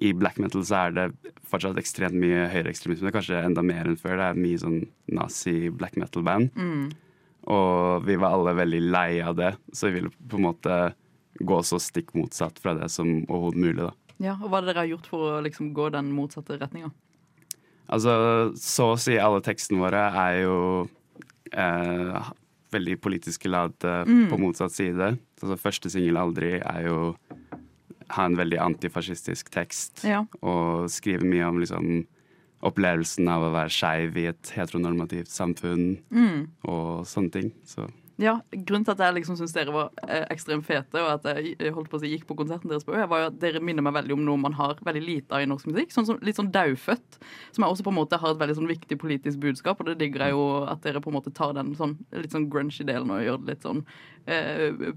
i 0.00 0.12
black 0.12 0.38
metal 0.38 0.62
så 0.62 0.88
er 0.88 0.90
det 0.92 1.12
fortsatt 1.48 1.76
ekstremt 1.76 2.14
mye 2.14 2.48
høyreekstremisme. 2.50 3.12
Kanskje 3.12 3.44
enda 3.44 3.62
mer 3.62 3.84
enn 3.84 3.96
før. 3.98 4.16
Det 4.16 4.36
er 4.36 4.40
mye 4.40 4.58
sånn 4.58 4.88
nazi-black 5.12 5.96
metal-band. 5.96 6.50
Mm. 6.54 6.92
Og 7.48 8.04
vi 8.06 8.16
var 8.16 8.32
alle 8.32 8.54
veldig 8.54 8.80
lei 8.90 9.20
av 9.20 9.36
det, 9.36 9.56
så 9.72 9.90
vi 9.92 10.00
ville 10.00 10.10
på 10.28 10.36
en 10.38 10.46
måte 10.54 10.94
gå 11.40 11.62
så 11.64 11.78
stikk 11.80 12.12
motsatt 12.18 12.58
fra 12.62 12.74
det 12.78 12.90
som 12.92 13.22
overhodet 13.28 13.62
mulig. 13.62 13.86
da. 13.86 13.92
Ja, 14.22 14.36
og 14.38 14.50
Hva 14.50 14.60
er 14.60 14.66
det 14.66 14.72
dere 14.72 14.84
har 14.84 14.92
gjort 14.92 15.08
for 15.10 15.30
å 15.30 15.40
liksom 15.44 15.72
gå 15.74 15.88
den 15.94 16.12
motsatte 16.14 16.58
retninga? 16.60 16.92
Altså, 17.92 18.12
så 18.56 18.92
å 18.92 19.00
si 19.00 19.18
alle 19.20 19.42
tekstene 19.44 19.82
våre 19.82 20.04
er 20.22 20.42
jo 20.44 20.58
eh, 21.52 22.30
veldig 22.72 23.00
politiske 23.04 23.50
mm. 23.50 24.28
på 24.30 24.38
motsatt 24.40 24.72
side. 24.72 25.16
Altså, 25.42 25.58
første 25.60 25.90
singel 25.90 26.16
'Aldri' 26.16 26.60
er 26.60 26.86
jo 26.86 27.14
ha 28.12 28.24
en 28.28 28.36
veldig 28.36 28.58
antifascistisk 28.60 29.50
tekst. 29.52 30.04
Ja. 30.04 30.24
Og 30.42 30.90
skrive 30.92 31.26
mye 31.28 31.48
om 31.48 31.60
liksom 31.62 32.04
opplevelsen 32.62 33.26
av 33.30 33.48
å 33.48 33.52
være 33.54 33.74
skeiv 33.74 34.18
i 34.20 34.28
et 34.30 34.52
heteronormativt 34.54 35.30
samfunn 35.32 35.98
Mm. 36.10 36.48
og 36.64 37.06
sånne 37.06 37.32
ting. 37.32 37.52
Så 37.66 37.88
Ja, 38.22 38.36
Grunnen 38.52 38.84
til 38.86 38.94
at 38.94 39.00
jeg 39.02 39.16
liksom 39.16 39.36
syns 39.38 39.54
dere 39.56 39.72
var 39.74 39.88
eh, 40.04 40.22
ekstremt 40.30 40.66
fete, 40.66 41.00
og 41.00 41.08
at 41.16 41.24
jeg 41.42 41.72
holdt 41.74 41.90
på 41.90 41.98
å 41.98 42.02
si, 42.02 42.10
gikk 42.12 42.26
på 42.28 42.36
konserten 42.38 42.70
deres 42.70 42.86
på 42.86 42.94
Øya, 42.94 43.08
var 43.10 43.24
jo 43.24 43.30
at 43.32 43.38
dere 43.42 43.62
minner 43.64 43.82
meg 43.82 43.96
veldig 43.96 44.14
om 44.14 44.22
noe 44.26 44.38
man 44.38 44.54
har 44.58 44.78
veldig 44.84 45.02
lite 45.02 45.34
av 45.34 45.42
i 45.42 45.48
norsk 45.50 45.66
musikk. 45.72 45.90
Sånn 45.94 46.20
litt 46.22 46.38
sånn 46.38 46.52
daufødt, 46.54 47.18
som 47.50 47.64
jeg 47.64 47.74
også 47.74 47.86
på 47.86 47.94
en 47.94 47.98
måte 47.98 48.20
har 48.22 48.34
et 48.34 48.42
veldig 48.42 48.58
sånn 48.60 48.70
viktig 48.70 48.98
politisk 49.02 49.42
budskap. 49.42 49.82
Og 49.82 49.90
det 49.90 49.98
digger 50.04 50.26
jeg 50.28 50.36
jo 50.36 50.44
at 50.70 50.84
dere 50.86 51.02
på 51.02 51.10
en 51.10 51.18
måte 51.18 51.34
tar 51.34 51.56
den 51.58 51.74
sånn 51.78 51.96
litt 52.14 52.36
sånn 52.36 52.46
grungy 52.52 52.86
delen 52.86 53.10
og 53.10 53.24
gjør 53.24 53.42
det 53.42 53.56
litt 53.56 53.66
sånn 53.66 53.82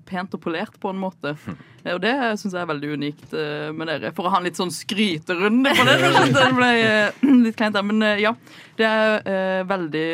pent 0.05 0.33
og 0.37 0.41
polert 0.43 0.75
på 0.81 0.89
en 0.91 0.99
måte. 1.01 1.35
Eh, 1.83 1.93
Og 1.95 2.01
det 2.03 2.11
syns 2.39 2.53
jeg 2.53 2.61
er 2.61 2.69
veldig 2.69 2.91
unikt 2.97 3.33
eh, 3.33 3.71
med 3.75 3.87
dere. 3.89 4.11
For 4.15 4.27
å 4.27 4.31
ha 4.33 4.39
en 4.41 4.45
litt 4.47 4.59
sånn 4.59 4.73
skryterunde 4.73 5.71
på 5.77 5.85
det. 5.87 5.95
Det 6.35 6.47
ble 6.57 6.69
eh, 6.81 7.23
litt 7.45 7.57
kleint 7.59 7.75
der, 7.77 7.85
men 7.87 8.01
eh, 8.05 8.21
ja. 8.25 8.35
Det 8.75 8.83
er 8.83 9.21
eh, 9.31 9.61
veldig, 9.69 10.07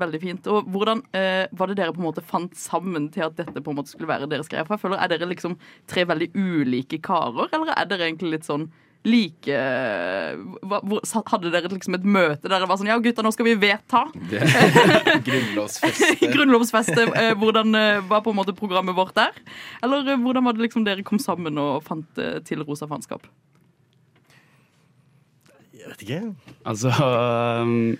veldig 0.00 0.20
fint. 0.24 0.48
Og 0.50 0.66
hvordan 0.74 1.04
eh, 1.14 1.44
var 1.54 1.70
det 1.70 1.78
dere 1.78 1.94
på 1.94 2.02
en 2.02 2.08
måte 2.08 2.24
fant 2.26 2.56
sammen 2.58 3.06
til 3.14 3.28
at 3.28 3.36
dette 3.38 3.62
på 3.62 3.70
en 3.70 3.78
måte 3.78 3.92
skulle 3.94 4.10
være 4.10 4.26
deres 4.30 4.50
greie? 4.50 4.64
For 4.66 4.74
jeg 4.74 4.84
føler, 4.86 4.98
Er 5.04 5.12
dere 5.14 5.28
liksom 5.30 5.54
tre 5.86 6.04
veldig 6.08 6.32
ulike 6.34 6.98
karer, 7.04 7.46
eller 7.54 7.74
er 7.76 7.86
dere 7.92 8.08
egentlig 8.10 8.38
litt 8.38 8.48
sånn 8.48 8.66
like 9.06 9.58
hva, 10.68 10.80
Hadde 11.30 11.52
dere 11.52 11.70
liksom 11.70 11.94
et 11.96 12.06
møte 12.06 12.48
der 12.50 12.62
det 12.62 12.68
var 12.68 12.80
sånn 12.80 12.90
Ja, 12.90 12.98
gutta, 13.02 13.22
nå 13.24 13.30
skal 13.34 13.46
vi 13.46 13.54
vedta 13.60 14.04
grunnlovsfeste. 15.28 16.28
grunnlovsfeste 16.34 17.06
eh, 17.12 17.32
hvordan 17.38 17.78
eh, 17.78 18.00
var 18.10 18.24
på 18.24 18.34
en 18.34 18.40
måte 18.40 18.56
programmet 18.56 18.96
vårt 18.98 19.14
der? 19.18 19.36
Eller 19.84 20.14
eh, 20.14 20.20
hvordan 20.20 20.46
var 20.48 20.56
det 20.56 20.66
liksom 20.66 20.86
dere 20.86 21.06
kom 21.06 21.20
sammen 21.22 21.58
og 21.62 21.84
fant 21.86 22.20
eh, 22.22 22.38
til 22.46 22.64
Rosa 22.66 22.88
faenskap? 22.90 23.26
Jeg 25.78 25.88
vet 25.94 26.04
ikke. 26.04 26.22
altså 26.68 26.90
um, 27.62 27.96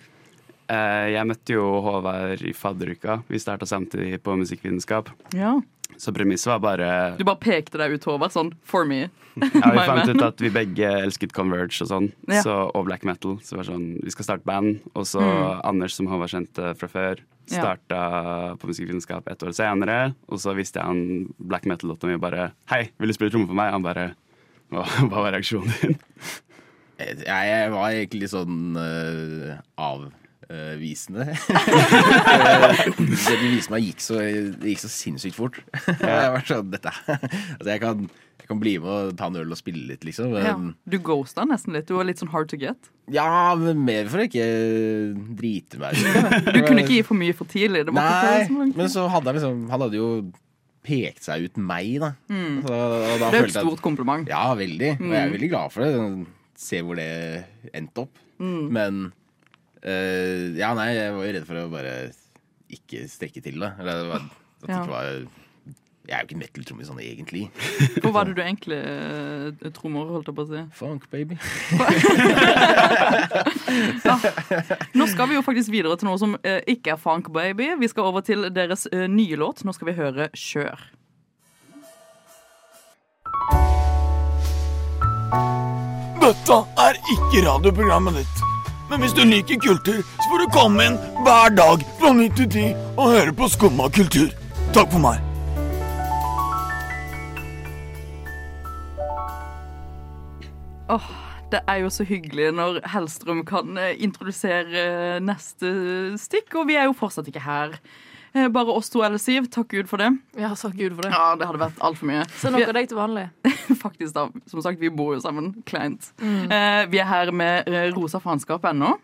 eh, 0.68 1.06
Jeg 1.14 1.28
møtte 1.30 1.54
jo 1.56 1.64
Håvard 1.84 2.42
i 2.44 2.52
fadderuka. 2.52 3.22
Vi 3.30 3.40
starta 3.40 3.68
samtidig 3.68 4.20
på 4.22 4.36
musikkvitenskap. 4.36 5.08
Ja. 5.36 5.56
Så 5.96 6.12
premisset 6.14 6.46
var 6.52 6.60
bare 6.62 6.88
Du 7.18 7.24
bare 7.24 7.40
pekte 7.40 7.78
deg 7.80 7.96
ut, 7.96 8.04
Håvard, 8.04 8.30
sånn 8.34 8.52
for 8.62 8.84
me. 8.86 9.08
Ja, 9.38 9.70
vi 9.72 9.84
fant 9.88 10.08
ut 10.10 10.22
at 10.22 10.40
vi 10.42 10.50
begge 10.54 10.90
elsket 11.02 11.32
Converge 11.34 11.80
og 11.82 11.88
sånn, 11.90 12.10
Ja. 12.28 12.42
så, 12.44 12.54
og 12.74 12.84
black 12.86 13.02
metal. 13.08 13.38
Så 13.42 13.54
det 13.56 13.60
var 13.62 13.68
sånn, 13.72 13.88
vi 14.04 14.10
skal 14.14 14.24
starte 14.28 14.44
band. 14.46 14.80
Og 14.94 15.06
så 15.08 15.22
Mm. 15.22 15.60
Anders, 15.64 15.94
som 15.98 16.06
Håvard 16.06 16.30
kjente 16.30 16.74
fra 16.78 16.88
før, 16.88 17.18
Ja. 17.50 17.74
på 17.88 18.66
musikkvitenskap 18.68 19.26
et 19.30 19.38
år 19.42 19.54
senere. 19.56 20.14
Og 20.28 20.38
så 20.38 20.54
visste 20.54 20.74
jeg 20.78 20.84
han 20.84 21.34
black 21.40 21.64
metal-låta 21.64 22.06
mi 22.06 22.14
og 22.14 22.20
bare 22.20 22.52
Hei, 22.68 22.90
vil 22.98 23.08
du 23.08 23.14
spille 23.14 23.30
tromme 23.30 23.46
for 23.48 23.54
meg? 23.54 23.72
Han 23.72 23.82
bare 23.82 24.14
Hva, 24.70 24.84
hva 25.08 25.22
var 25.24 25.32
reaksjonen 25.32 25.72
din? 25.80 25.98
Jeg, 26.98 27.24
jeg 27.24 27.70
var 27.72 27.90
egentlig 27.94 28.20
litt 28.26 28.30
sånn 28.34 28.76
uh, 28.76 29.58
avvisende. 30.48 31.26
det 32.08 33.36
de 33.40 33.50
viste 33.52 33.72
meg, 33.72 33.84
gikk 33.88 34.00
så, 34.04 34.18
det 34.22 34.72
gikk 34.72 34.80
så 34.84 34.90
sinnssykt 34.92 35.36
fort. 35.36 35.58
jeg 35.86 36.32
var 36.34 36.46
sånn, 36.48 36.70
dette 36.72 36.92
Altså, 37.04 37.68
jeg 37.68 37.82
kan, 37.82 38.06
jeg 38.40 38.48
kan 38.48 38.60
bli 38.62 38.74
med 38.80 38.88
og 38.88 39.12
ta 39.18 39.28
en 39.28 39.38
øl 39.42 39.52
og 39.54 39.60
spille 39.60 39.84
litt, 39.90 40.06
liksom. 40.08 40.32
Ja. 40.40 40.54
Du 40.88 40.98
ghosta 41.04 41.44
nesten 41.48 41.76
litt. 41.76 41.88
Du 41.90 41.96
var 41.98 42.08
litt 42.08 42.20
sånn 42.22 42.32
hard 42.32 42.48
to 42.52 42.58
get. 42.60 42.90
ja. 43.12 43.28
men 43.60 43.84
mer 43.84 44.08
for 44.08 44.22
å 44.22 44.26
ikke 44.28 44.48
drite 45.38 45.80
meg 45.82 45.96
ut. 46.00 46.52
Du 46.54 46.60
kunne 46.64 46.84
ikke 46.84 46.96
gi 46.98 47.04
for 47.06 47.18
mye 47.20 47.36
for 47.36 47.48
tidlig. 47.50 47.84
Det 47.88 47.94
Nei, 47.96 48.46
så 48.48 48.68
men 48.78 48.92
så 48.92 49.06
hadde 49.12 49.28
han 49.32 49.36
liksom 49.40 49.60
Han 49.72 49.84
hadde 49.86 49.98
jo 50.00 50.08
pekt 50.88 51.26
seg 51.26 51.44
ut 51.48 51.58
meg, 51.60 51.98
da. 52.00 52.14
Så, 52.30 52.72
og 52.72 53.20
da 53.20 53.28
Mm. 53.28 53.32
Det 53.34 53.38
er 53.42 53.44
et 53.50 53.52
stort 53.58 53.76
at- 53.76 53.84
kompliment. 53.84 54.28
Ja, 54.30 54.46
veldig. 54.56 54.94
Og 55.02 55.10
jeg 55.12 55.20
er 55.26 55.32
veldig 55.34 55.50
glad 55.52 55.72
for 55.74 55.84
det. 55.84 55.92
Sånn, 55.98 56.26
Se 56.58 56.80
hvor 56.82 56.96
det 56.98 57.44
endte 57.76 58.02
opp. 58.06 58.16
Mm. 58.42 58.62
Men 58.74 58.96
eh, 59.82 60.56
Ja, 60.58 60.72
nei, 60.78 60.90
jeg 60.96 61.12
var 61.16 61.24
jo 61.28 61.32
redd 61.38 61.46
for 61.48 61.56
å 61.62 61.68
bare 61.72 61.94
ikke 62.72 62.98
strekke 63.08 63.40
til 63.44 63.56
det. 63.62 63.70
Eller 63.80 63.94
det 64.02 64.08
var, 64.12 64.22
at 64.24 64.66
det 64.66 64.74
Ja. 64.74 64.80
ikke 64.82 64.94
var 64.94 65.06
Jeg 66.08 66.14
er 66.16 66.20
jo 66.22 66.26
ikke 66.30 66.40
metal-trommis 66.40 66.88
sånn 66.88 67.00
egentlig. 67.04 67.42
Hvor 68.02 68.12
var 68.16 68.22
det 68.24 68.34
du 68.38 68.40
egentlig 68.40 68.78
uh, 68.80 69.68
trommer, 69.76 70.08
holdt 70.08 70.28
jeg 70.30 70.36
på 70.38 70.44
å 70.46 70.48
si? 70.48 70.60
Funk, 70.78 71.02
baby. 71.12 71.36
Nå 74.96 75.04
skal 75.12 75.28
vi 75.28 75.36
jo 75.36 75.42
faktisk 75.44 75.68
videre 75.74 75.98
til 76.00 76.08
noe 76.08 76.16
som 76.20 76.32
uh, 76.40 76.60
ikke 76.64 76.94
er 76.94 77.00
funk, 77.02 77.28
baby. 77.34 77.66
Vi 77.82 77.88
skal 77.92 78.08
over 78.08 78.24
til 78.24 78.48
deres 78.56 78.86
nye 78.94 79.36
låt. 79.36 79.60
Nå 79.68 79.72
skal 79.76 79.90
vi 79.92 79.98
høre 80.00 80.30
Kjør. 80.32 80.80
Dette 86.18 86.56
er 86.84 86.98
ikke 87.14 87.42
radioprogrammet 87.46 88.18
ditt. 88.20 88.47
Men 88.88 89.02
hvis 89.04 89.12
du 89.12 89.20
liker 89.24 89.58
kultur, 89.60 90.00
så 90.00 90.26
får 90.30 90.44
du 90.44 90.50
komme 90.52 90.86
inn 90.88 90.94
hver 91.26 91.52
dag 91.52 91.82
fra 92.00 92.12
9 92.16 92.28
til 92.38 92.46
10 92.48 92.68
og 92.96 93.10
høre 93.12 93.34
på 93.36 93.48
Skumma 93.52 93.90
kultur. 93.92 94.30
Takk 94.72 94.88
for 94.94 95.02
meg. 95.02 95.20
Åh, 100.88 101.08
det 101.52 101.60
er 101.68 101.82
jo 101.82 101.90
så 101.92 102.04
hyggelig 102.08 102.48
når 102.56 102.80
Hellstrøm 102.94 103.42
kan 103.48 103.76
eh, 103.76 103.92
introdusere 104.00 104.84
eh, 104.84 105.20
neste 105.20 105.72
stikk, 106.20 106.56
og 106.56 106.70
vi 106.70 106.78
er 106.80 106.88
jo 106.88 106.96
fortsatt 106.96 107.28
ikke 107.28 107.44
her. 107.44 107.76
Eh, 108.34 108.48
Bare 108.52 108.74
oss 108.74 108.90
to 108.92 109.02
eller 109.04 109.18
Siv. 109.22 109.46
Takk 109.52 109.68
Gud 109.72 109.88
for 109.90 110.00
det. 110.02 110.10
Ja, 110.38 110.50
takk 110.58 110.74
Gud 110.78 110.94
for 110.96 111.06
det. 111.06 111.12
Ja, 111.14 111.34
det 111.38 111.48
hadde 111.48 111.62
vært 111.62 111.78
altfor 111.84 112.10
mye. 112.10 112.26
Så 112.40 112.52
nok 112.52 112.66
av 112.68 112.74
deg 112.76 112.88
til 112.90 112.98
vanlig. 113.00 113.26
Faktisk 113.84 114.14
da, 114.16 114.26
Som 114.50 114.62
sagt, 114.64 114.80
vi 114.82 114.90
bor 114.92 115.14
jo 115.16 115.22
sammen. 115.24 115.54
Kleint. 115.68 116.10
Eh, 116.20 116.84
vi 116.92 117.00
er 117.02 117.08
her 117.08 117.32
med 117.32 117.68
eh, 117.70 117.88
Rosa 117.96 118.20
faenskap 118.22 118.64
ennå. 118.68 118.94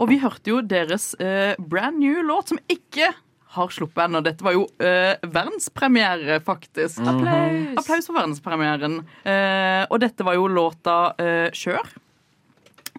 Og 0.00 0.08
vi 0.08 0.20
hørte 0.22 0.48
jo 0.54 0.60
deres 0.64 1.12
eh, 1.20 1.54
brand 1.60 1.98
new 2.00 2.22
låt, 2.24 2.48
som 2.54 2.60
ikke 2.72 3.10
har 3.56 3.72
sluppet 3.74 4.04
ennå. 4.06 4.20
Dette 4.24 4.44
var 4.46 4.54
jo 4.54 4.62
eh, 4.80 5.16
verdenspremiere, 5.26 6.38
faktisk. 6.46 7.00
Applaus. 7.02 7.74
Applaus 7.82 8.06
for 8.08 8.16
verdenspremieren. 8.16 9.00
Eh, 9.26 9.82
og 9.90 9.98
dette 10.04 10.24
var 10.24 10.38
jo 10.38 10.46
låta 10.48 11.00
eh, 11.18 11.48
'Kjør'. 11.50 11.90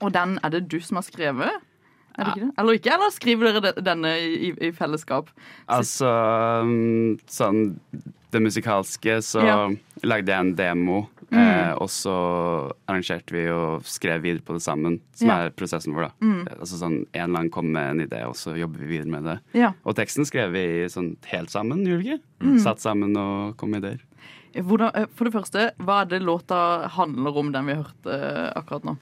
Og 0.01 0.09
den 0.13 0.39
er 0.43 0.49
det 0.53 0.63
du 0.69 0.79
som 0.81 0.97
har 0.97 1.05
skrevet? 1.05 1.61
Er 2.17 2.23
det 2.25 2.33
ikke 2.35 2.45
det? 2.47 2.53
Eller 2.59 2.73
ikke? 2.79 2.93
Eller 2.95 3.11
skriver 3.15 3.59
dere 3.61 3.83
denne 3.85 4.11
i, 4.19 4.51
i 4.67 4.71
fellesskap? 4.75 5.29
Altså 5.71 6.09
um, 6.65 7.17
sånn 7.31 7.63
det 8.31 8.39
musikalske, 8.41 9.17
så 9.27 9.41
Ja. 9.43 9.57
lagde 10.07 10.31
jeg 10.31 10.39
en 10.39 10.53
demo. 10.55 11.01
Eh, 11.31 11.71
og 11.79 11.87
så 11.91 12.11
arrangerte 12.91 13.31
vi 13.31 13.45
og 13.51 13.83
skrev 13.87 14.21
videre 14.23 14.43
på 14.43 14.53
det 14.57 14.61
sammen, 14.63 14.97
som 15.15 15.27
Ja. 15.29 15.35
er 15.45 15.49
prosessen 15.55 15.93
vår. 15.95 16.09
da. 16.09 16.53
Altså 16.59 16.75
sånn, 16.79 17.05
En 17.13 17.29
eller 17.29 17.39
annen 17.39 17.49
kom 17.51 17.71
med 17.71 17.89
en 17.91 18.07
idé, 18.07 18.21
og 18.27 18.35
så 18.35 18.55
jobber 18.57 18.79
vi 18.79 18.97
videre 18.97 19.07
med 19.11 19.23
det. 19.23 19.39
Ja. 19.53 19.71
Og 19.85 19.95
teksten 19.95 20.25
skrev 20.27 20.51
vi 20.51 20.65
sånn 20.91 21.15
helt 21.31 21.49
sammen, 21.49 21.85
gjorde 21.85 22.03
vi 22.03 22.17
ikke? 22.17 22.59
Satt 22.59 22.79
sammen 22.79 23.15
og 23.17 23.55
kom 23.57 23.71
med 23.71 23.83
ideer. 23.83 23.99
Hvordan, 24.55 24.91
eh, 24.95 25.05
for 25.15 25.23
det 25.25 25.33
første, 25.33 25.71
hva 25.79 26.01
er 26.01 26.05
det 26.11 26.21
låta 26.21 26.87
handler 26.89 27.37
om, 27.37 27.51
den 27.53 27.65
vi 27.65 27.73
hørte 27.75 28.11
eh, 28.11 28.51
akkurat 28.55 28.83
nå? 28.83 28.97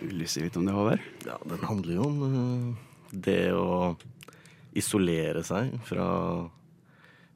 Vil 0.00 0.18
du 0.22 0.26
si 0.30 0.42
litt 0.44 0.56
om 0.58 0.66
det, 0.68 0.74
Håvard? 0.74 1.00
Ja, 1.26 1.36
den 1.48 1.64
handler 1.68 1.94
jo 1.94 2.06
om 2.08 2.22
eh, 2.28 3.12
det 3.28 3.40
å 3.56 3.96
isolere 4.78 5.42
seg 5.46 5.74
fra 5.88 6.06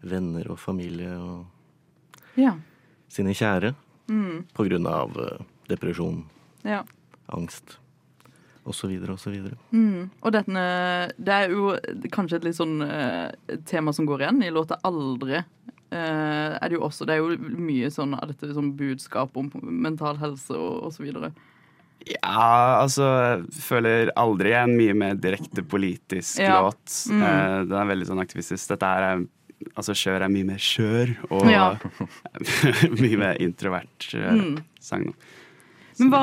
venner 0.03 0.51
og 0.53 0.59
familie 0.59 1.15
og 1.19 1.47
Ja. 2.39 2.57
sine 3.13 3.35
kjære 3.37 3.75
på 4.53 4.65
grunn 4.69 4.87
av 4.87 5.17
eh, 5.21 5.45
depresjon, 5.71 6.25
ja. 6.65 6.83
angst 7.33 7.79
osv. 8.65 8.93
osv. 9.11 9.37
Og 10.23 10.33
dette 10.35 10.65
det 11.19 11.35
er 11.35 11.51
jo 11.51 11.73
kanskje 12.13 12.37
et 12.41 12.45
litt 12.49 12.59
sånn 12.59 12.83
eh, 12.85 13.59
tema 13.69 13.93
som 13.93 14.07
går 14.07 14.23
igjen 14.27 14.43
i 14.45 14.51
låta 14.51 14.79
'Aldri'. 14.83 15.45
Eh, 15.93 16.57
er 16.57 16.69
det, 16.69 16.77
jo 16.79 16.85
også, 16.87 17.05
det 17.05 17.15
er 17.15 17.21
jo 17.21 17.37
mye 17.37 17.91
sånn 17.93 18.15
av 18.17 18.29
dette 18.31 18.53
sånn 18.55 18.73
budskap 18.77 19.37
om 19.37 19.51
mental 19.63 20.17
helse 20.17 20.55
og, 20.57 20.85
og 20.87 20.93
så 20.95 21.03
videre. 21.05 21.33
Ja, 22.09 22.81
altså 22.83 23.07
føler 23.55 24.11
aldri 24.19 24.53
en 24.59 24.75
mye 24.79 24.95
mer 24.99 25.15
direkte 25.21 25.63
politisk 25.63 26.41
Ja. 26.43 26.61
låt. 26.65 26.97
Eh, 27.13 27.63
den 27.69 27.79
er 27.79 27.87
veldig 27.93 28.09
sånn 28.11 28.23
aktivistisk. 28.25 28.69
Dette 28.75 28.83
er 28.99 29.23
Altså, 29.79 29.95
kjør 29.95 30.25
er 30.25 30.29
mye 30.29 30.45
mer 30.45 30.59
skjør, 30.59 31.13
og 31.31 31.47
Ja. 31.47 31.77
mye 33.03 33.17
mer 33.17 33.37
introvert 33.39 34.09
eh, 34.19 34.57
sang. 34.83 35.05
nå. 35.07 35.13
Men 36.01 36.11
hva 36.11 36.23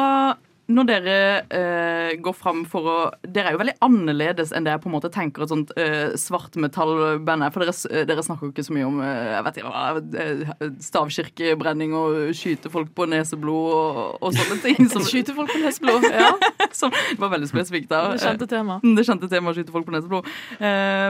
når 0.70 0.86
dere 0.86 1.16
eh, 1.50 2.12
går 2.22 2.36
fram 2.38 2.62
for 2.70 2.90
å 2.90 2.98
Dere 3.26 3.50
er 3.50 3.56
jo 3.56 3.62
veldig 3.62 3.76
annerledes 3.86 4.52
enn 4.54 4.66
det 4.68 4.76
jeg 4.76 4.82
på 4.84 4.90
en 4.90 4.96
måte 4.96 5.10
tenker 5.14 5.44
et 5.44 5.52
sånt 5.52 5.72
uh, 5.78 6.14
svartmetallband 6.20 7.46
er. 7.46 7.54
For 7.54 7.64
dere, 7.64 7.74
eh, 7.90 8.06
dere 8.10 8.26
snakker 8.26 8.48
jo 8.48 8.54
ikke 8.54 8.66
så 8.68 8.76
mye 8.76 8.88
om 8.88 9.00
eh, 9.06 9.32
jeg 9.34 9.46
vet 9.48 9.60
ikke, 9.62 9.84
eh, 10.24 10.66
stavkirkebrenning 10.86 11.96
og 11.98 12.20
skyte 12.38 12.72
folk 12.74 12.92
på 12.98 13.08
neseblod 13.10 13.76
og, 13.80 14.02
og 14.22 14.36
sånne 14.38 14.60
ting. 14.66 14.90
Som, 14.92 15.06
Skyte 15.10 15.36
folk 15.38 15.52
på 15.54 15.62
neseblod. 15.64 16.06
Ja, 16.14 16.32
som 16.80 16.94
var 17.22 17.34
veldig 17.34 17.50
spesifikt. 17.50 17.90
da. 17.90 18.14
det 18.14 18.24
kjente 18.26 18.50
tema. 18.50 18.80
Det 19.00 19.06
kjente 19.08 19.30
temaet 19.32 19.58
skyte 19.58 19.74
folk 19.74 19.88
på 19.88 19.96
neseblod. 19.96 20.30
Eh, 20.60 21.10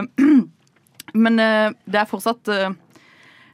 men 1.24 1.42
eh, 1.42 1.72
det 1.90 2.00
er 2.00 2.08
fortsatt 2.08 2.48
eh, 2.52 2.70
eh, 2.70 2.78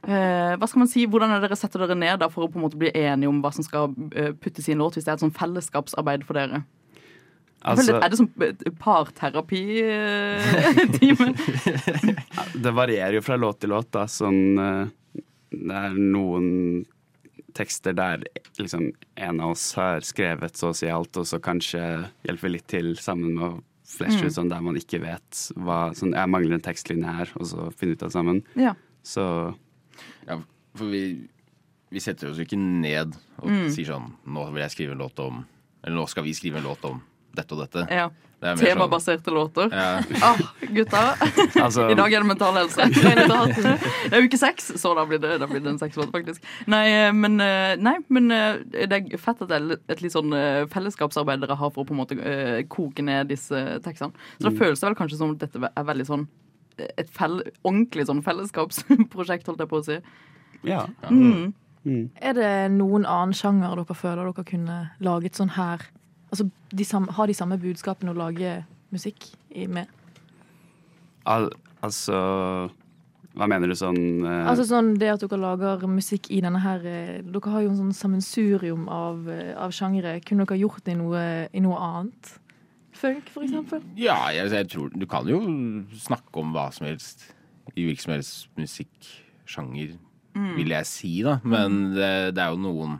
Hva 0.07 0.67
skal 0.69 0.79
man 0.79 0.87
si, 0.91 1.03
Hvordan 1.09 1.33
er 1.35 1.41
dere 1.43 1.55
setter 1.59 1.79
dere 1.83 1.95
ned 1.99 2.19
da 2.21 2.27
for 2.31 2.45
å 2.45 2.51
på 2.51 2.57
en 2.59 2.63
måte 2.63 2.79
bli 2.79 2.91
enige 2.95 3.27
om 3.31 3.41
hva 3.43 3.51
som 3.55 3.63
skal 3.65 3.83
eh, 4.15 4.31
puttes 4.39 4.67
i 4.69 4.73
en 4.75 4.81
låt, 4.83 4.95
hvis 4.95 5.05
det 5.07 5.11
er 5.11 5.17
et 5.19 5.25
sånn 5.25 5.35
fellesskapsarbeid 5.35 6.21
for 6.27 6.33
dere? 6.39 6.57
Altså, 7.67 7.89
føler, 7.89 8.03
er 8.05 8.09
det 8.13 8.19
sånn 8.19 8.35
parterapi-time? 8.79 11.25
det 12.63 12.71
varierer 12.77 13.15
jo 13.17 13.23
fra 13.25 13.37
låt 13.39 13.57
til 13.63 13.71
låt, 13.73 13.89
da. 13.95 14.03
Sånn 14.07 14.59
eh, 14.61 14.85
Det 15.51 15.75
er 15.81 15.93
noen 15.97 16.47
tekster 17.57 17.93
der 17.97 18.21
liksom 18.59 18.83
en 19.17 19.39
av 19.41 19.49
oss 19.55 19.65
har 19.79 20.05
skrevet 20.05 20.53
så 20.59 20.69
å 20.69 20.77
si 20.77 20.87
alt, 20.93 21.17
og 21.17 21.25
så 21.25 21.39
kanskje 21.41 21.81
hjelper 22.27 22.49
litt 22.53 22.67
til 22.69 22.93
sammen 23.01 23.31
med 23.33 23.45
å 23.47 23.51
flashe 23.87 24.27
ut 24.27 24.35
sånn 24.35 24.51
der 24.51 24.61
man 24.61 24.75
ikke 24.77 24.99
vet 25.01 25.47
hva 25.55 25.93
sånn, 25.97 26.13
Jeg 26.13 26.29
mangler 26.29 26.53
en 26.57 26.65
tekstlinje 26.65 27.13
her, 27.19 27.29
og 27.39 27.45
så 27.49 27.59
finne 27.73 27.93
ut 27.95 28.03
av 28.03 28.09
det 28.11 28.17
sammen. 28.19 28.37
ja. 28.59 28.73
Så 29.07 29.23
Ja, 30.27 30.39
for 30.75 30.85
vi, 30.91 31.27
vi 31.91 31.99
setter 32.03 32.29
oss 32.31 32.37
jo 32.37 32.45
ikke 32.45 32.57
ned 32.59 33.15
og 33.41 33.49
Mm. 33.49 33.67
sier 33.71 33.85
sånn 33.93 34.11
Nå 34.25 34.47
vil 34.51 34.61
jeg 34.65 34.71
skrive 34.75 34.91
en 34.97 34.99
låt 35.05 35.19
om 35.19 35.45
Eller 35.83 35.95
nå 35.95 36.07
skal 36.09 36.23
vi 36.23 36.33
skrive 36.33 36.57
en 36.57 36.63
låt 36.67 36.83
om 36.85 37.01
dette 37.37 37.53
og 37.53 37.59
dette. 37.67 37.87
ja. 37.93 38.09
Det 38.39 38.51
Temabaserte 38.59 39.25
sånn- 39.25 39.33
låter. 39.33 39.71
Ja, 39.73 39.97
Ah, 40.21 40.37
gutta. 40.61 40.99
altså 41.65 41.87
I 41.89 41.95
dag 41.97 42.13
er 42.13 42.21
det 42.21 42.27
mental 42.27 42.53
helse. 42.53 42.85
Det 42.91 44.13
er 44.13 44.21
uke 44.27 44.37
seks, 44.37 44.67
så 44.77 44.91
da 44.95 45.05
blir 45.09 45.17
det, 45.17 45.39
da 45.41 45.47
blir 45.49 45.59
det 45.65 45.71
en 45.71 45.79
sekslåt, 45.81 46.11
faktisk. 46.13 46.43
Nei, 46.69 46.83
eh, 46.87 47.11
men, 47.17 47.39
eh, 47.41 47.75
nei, 47.81 47.95
men 48.13 48.29
eh, 48.31 48.59
det 48.85 48.91
er 48.93 49.17
fett 49.17 49.41
at 49.41 49.49
det 49.49 49.57
er 49.57 49.79
et 49.89 50.01
litt 50.05 50.13
sånn 50.13 50.29
fellesskapsarbeid 50.69 51.41
dere 51.41 51.57
har 51.57 51.71
for 51.73 51.81
å 51.83 51.87
på 51.89 51.95
en 51.97 52.01
måte 52.03 52.67
koke 52.69 53.01
ned 53.05 53.29
disse 53.33 53.57
tekstene. 53.85 54.13
Så 54.39 54.51
det 54.51 54.57
føles 54.61 54.79
det 54.81 54.85
vel 54.91 54.99
kanskje 55.01 55.17
som 55.17 55.33
at 55.33 55.41
dette 55.41 55.57
er 55.73 55.83
veldig 55.89 56.05
sånn 56.05 56.27
et 56.77 57.09
fell, 57.13 57.39
ordentlig 57.63 58.07
sånn 58.09 58.23
fellesskapsprosjekt, 58.25 59.47
holdt 59.49 59.63
jeg 59.63 59.71
på 59.71 59.81
å 59.81 59.85
si. 59.85 59.99
Ja. 60.67 60.83
Mm. 61.09 61.53
Er 62.19 62.33
det 62.35 62.49
noen 62.73 63.05
annen 63.07 63.35
sjanger 63.37 63.77
dere 63.79 63.95
føler 63.95 64.27
dere 64.27 64.47
kunne 64.47 64.79
laget 65.03 65.37
sånn 65.39 65.53
her? 65.55 65.85
Altså, 66.31 66.49
de 66.75 66.87
samme, 66.87 67.13
Ha 67.15 67.27
de 67.29 67.35
samme 67.37 67.57
budskapene 67.61 68.11
å 68.11 68.17
lage 68.17 68.57
musikk 68.91 69.29
i, 69.55 69.67
med? 69.67 69.87
Al 71.27 71.49
altså 71.85 72.17
Hva 73.37 73.47
mener 73.49 73.69
du 73.69 73.75
sånn 73.77 74.25
eh, 74.25 74.47
Altså 74.49 74.65
sånn 74.67 74.95
det 74.99 75.11
at 75.13 75.23
dere 75.23 75.39
lager 75.39 75.85
musikk 75.91 76.29
i 76.33 76.41
denne 76.43 76.59
her 76.63 76.83
eh, 76.87 77.19
Dere 77.23 77.53
har 77.53 77.63
jo 77.63 77.71
en 77.71 77.79
sånn 77.79 77.95
sammensurium 77.95 78.87
av, 78.91 79.27
eh, 79.31 79.53
av 79.55 79.71
sjangere. 79.75 80.17
Kunne 80.25 80.47
dere 80.47 80.59
gjort 80.63 80.83
det 80.83 80.97
i 80.97 80.99
noe, 80.99 81.23
i 81.53 81.63
noe 81.63 81.79
annet? 81.91 82.33
Funk, 82.97 83.29
eksempel? 83.29 83.81
ja 83.99 84.17
jeg, 84.33 84.49
jeg 84.55 84.69
tror 84.73 84.93
Du 84.95 85.05
kan 85.09 85.27
jo 85.29 85.37
snakke 86.01 86.41
om 86.41 86.53
hva 86.55 86.67
som 86.73 86.87
helst 86.89 87.27
i 87.75 87.83
hvilken 87.83 88.05
som 88.05 88.13
helst 88.15 88.47
musikksjanger, 88.57 89.97
vil 90.55 90.71
jeg 90.71 90.87
si, 90.87 91.11
da. 91.25 91.35
Men 91.43 91.91
det, 91.93 92.11
det 92.37 92.41
er 92.41 92.53
jo 92.55 92.61
noen 92.63 92.95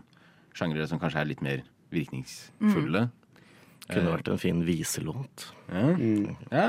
sjangere 0.57 0.87
som 0.89 0.99
kanskje 1.01 1.21
er 1.21 1.29
litt 1.29 1.43
mer 1.45 1.63
virkningsfulle. 1.93 3.07
Kunne 3.87 4.11
vært 4.11 4.27
en 4.33 4.41
fin 4.41 4.59
viselåt. 4.67 5.45
Ja. 5.71 5.85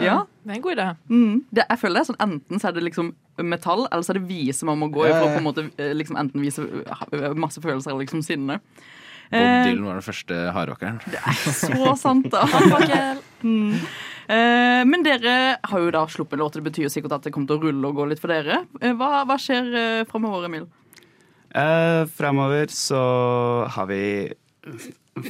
Ja. 0.05 0.19
Det 0.45 0.53
er 0.53 0.55
en 0.55 0.63
god 0.63 0.77
idé. 0.77 0.87
Mm. 1.11 1.41
Det, 1.51 1.65
jeg 1.65 1.81
føler 1.83 1.99
det 1.99 2.03
er 2.05 2.11
sånn 2.13 2.23
enten 2.29 2.63
så 2.63 2.71
er 2.71 2.77
det 2.77 2.85
liksom 2.87 3.11
metall, 3.43 3.89
eller 3.89 4.07
så 4.07 4.15
er 4.15 4.21
det 4.21 4.29
vise 4.29 4.69
man 4.69 4.79
må 4.79 4.89
gå 4.95 5.09
i 5.09 5.11
for 5.11 5.27
å 5.27 5.33
på 5.33 5.41
en 5.41 5.47
måte 5.47 5.67
eh, 5.79 5.91
liksom 5.99 6.19
enten 6.21 6.43
vise 6.43 6.63
eh, 6.63 7.29
masse 7.39 7.63
følelser 7.65 7.91
eller 7.91 8.07
liksom 8.07 8.23
sinne. 8.27 8.61
Bob 9.31 9.39
Eh, 9.39 9.65
Dylan 9.69 9.85
var 9.85 9.99
den 9.99 10.07
første 10.07 10.37
hardrockeren. 10.57 11.01
så 11.53 11.97
sant, 12.01 12.31
da. 12.33 12.45
Mm. 13.39 13.75
Eh, 14.29 14.83
men 14.85 15.05
dere 15.07 15.35
har 15.63 15.79
jo 15.81 15.93
da 15.95 16.01
sluppet 16.11 16.41
låter. 16.41 16.59
Det 16.61 16.73
betyr 16.73 16.89
jo 16.89 16.91
sikkert 16.91 17.13
at 17.15 17.23
det 17.29 17.31
kommer 17.33 17.47
til 17.47 17.61
å 17.61 17.69
rulle 17.69 17.87
og 17.93 17.95
gå 18.01 18.07
litt 18.11 18.19
for 18.21 18.33
dere. 18.33 18.65
Eh, 18.83 18.91
hva, 18.99 19.23
hva 19.29 19.37
skjer 19.41 19.69
uh, 19.71 20.03
framover, 20.11 20.49
Emil? 20.49 20.67
Eh, 21.55 22.03
Fremover 22.13 22.67
så 22.75 22.99
har 23.73 23.87
vi 23.89 24.01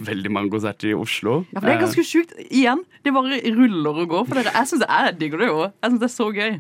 veldig 0.09 0.33
mange 0.35 0.51
konserter 0.51 0.91
i 0.91 0.97
Oslo. 0.99 1.43
Ja, 1.53 1.61
for 1.61 1.69
Det 1.69 1.75
er 1.75 1.79
Eh, 1.79 1.85
ganske 1.85 2.05
sjukt. 2.09 2.33
Igjen, 2.51 2.83
det 3.05 3.13
bare 3.15 3.39
ruller 3.55 4.03
og 4.03 4.09
går 4.11 4.27
for 4.27 4.41
dere. 4.41 4.53
Jeg 4.57 4.67
syns 4.73 4.85
er 4.89 5.13
digger 5.21 5.39
det 5.45 5.51
jo. 5.53 5.61
Jeg 5.69 5.91
synes 5.93 6.01
det 6.01 6.09
er 6.09 6.17
så 6.17 6.29
gøy. 6.35 6.59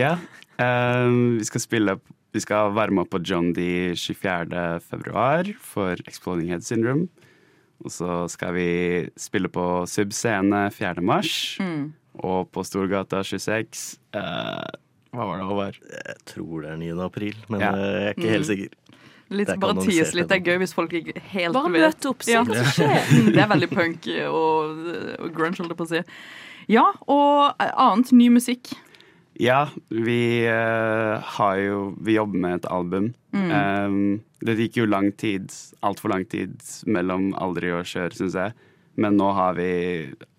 Ja. 0.00 0.12
Eh, 0.58 1.12
vi 1.38 1.44
skal 1.46 1.60
spille 1.62 1.98
Vi 2.34 2.40
skal 2.44 2.72
varme 2.76 3.02
opp 3.02 3.10
på 3.14 3.20
John 3.24 3.52
D 3.56 3.94
24. 3.96 4.80
februar 4.84 5.48
for 5.64 5.96
Exploding 6.06 6.50
Head 6.52 6.64
Syndrome. 6.66 7.06
Og 7.84 7.92
så 7.94 8.24
skal 8.32 8.52
vi 8.56 8.66
spille 9.18 9.48
på 9.54 9.64
Sub 9.88 10.12
Scene 10.12 10.66
4. 10.74 11.00
mars. 11.04 11.56
Mm. 11.62 11.92
Og 12.26 12.48
på 12.52 12.64
Storgata 12.66 13.20
26 13.22 13.98
uh, 14.18 14.66
Hva 15.14 15.24
var 15.28 15.38
det, 15.38 15.46
Håvard? 15.48 15.76
Jeg 15.88 16.16
tror 16.28 16.64
det 16.66 16.72
er 16.74 16.80
9. 16.82 16.88
april, 17.06 17.36
men 17.48 17.60
Ja. 17.62 17.70
eh, 17.72 17.78
jeg 17.78 18.08
er 18.08 18.14
ikke 18.14 18.26
Mm. 18.26 18.32
helt 18.34 18.46
sikker. 18.46 18.68
Litt, 19.30 19.50
bare 19.60 19.74
tease 19.84 20.14
litt. 20.16 20.28
Det 20.28 20.36
er 20.38 20.44
gøy 20.52 20.58
hvis 20.58 20.72
folk 20.74 20.92
ikke 20.92 21.20
helt 21.32 21.52
Bare 21.54 21.70
vet. 21.70 21.80
møte 21.80 22.08
opp, 22.10 22.22
se 22.22 22.32
Ja. 22.32 22.42
hva 22.44 22.54
som 22.56 22.64
skjer. 22.64 23.00
Mm, 23.12 23.32
Det 23.36 23.38
er 23.44 23.48
veldig 23.48 23.70
punk 23.70 24.08
og, 24.28 25.20
og 25.20 25.32
grunge, 25.36 25.56
holdt 25.60 25.68
jeg 25.72 25.76
på 25.78 25.86
å 25.86 25.88
si. 25.88 26.02
Ja, 26.68 26.84
og 27.08 27.54
annet 27.60 28.12
ny 28.12 28.28
musikk. 28.30 28.72
Ja, 29.38 29.68
vi 29.88 30.48
uh, 30.50 31.22
har 31.22 31.58
jo 31.62 31.94
Vi 32.02 32.16
jobber 32.16 32.38
med 32.42 32.56
et 32.56 32.66
album. 32.74 33.12
Mm. 33.30 33.50
Um, 33.52 34.00
det 34.42 34.56
gikk 34.58 34.80
jo 34.80 34.88
lang 34.88 35.12
tid, 35.18 35.52
altfor 35.82 36.10
lang 36.10 36.24
tid 36.30 36.58
mellom 36.86 37.30
Aldri 37.38 37.70
og 37.74 37.86
Kjør, 37.86 38.16
syns 38.18 38.36
jeg. 38.38 38.54
Men 38.98 39.18
nå 39.18 39.30
har 39.34 39.54
vi 39.58 39.70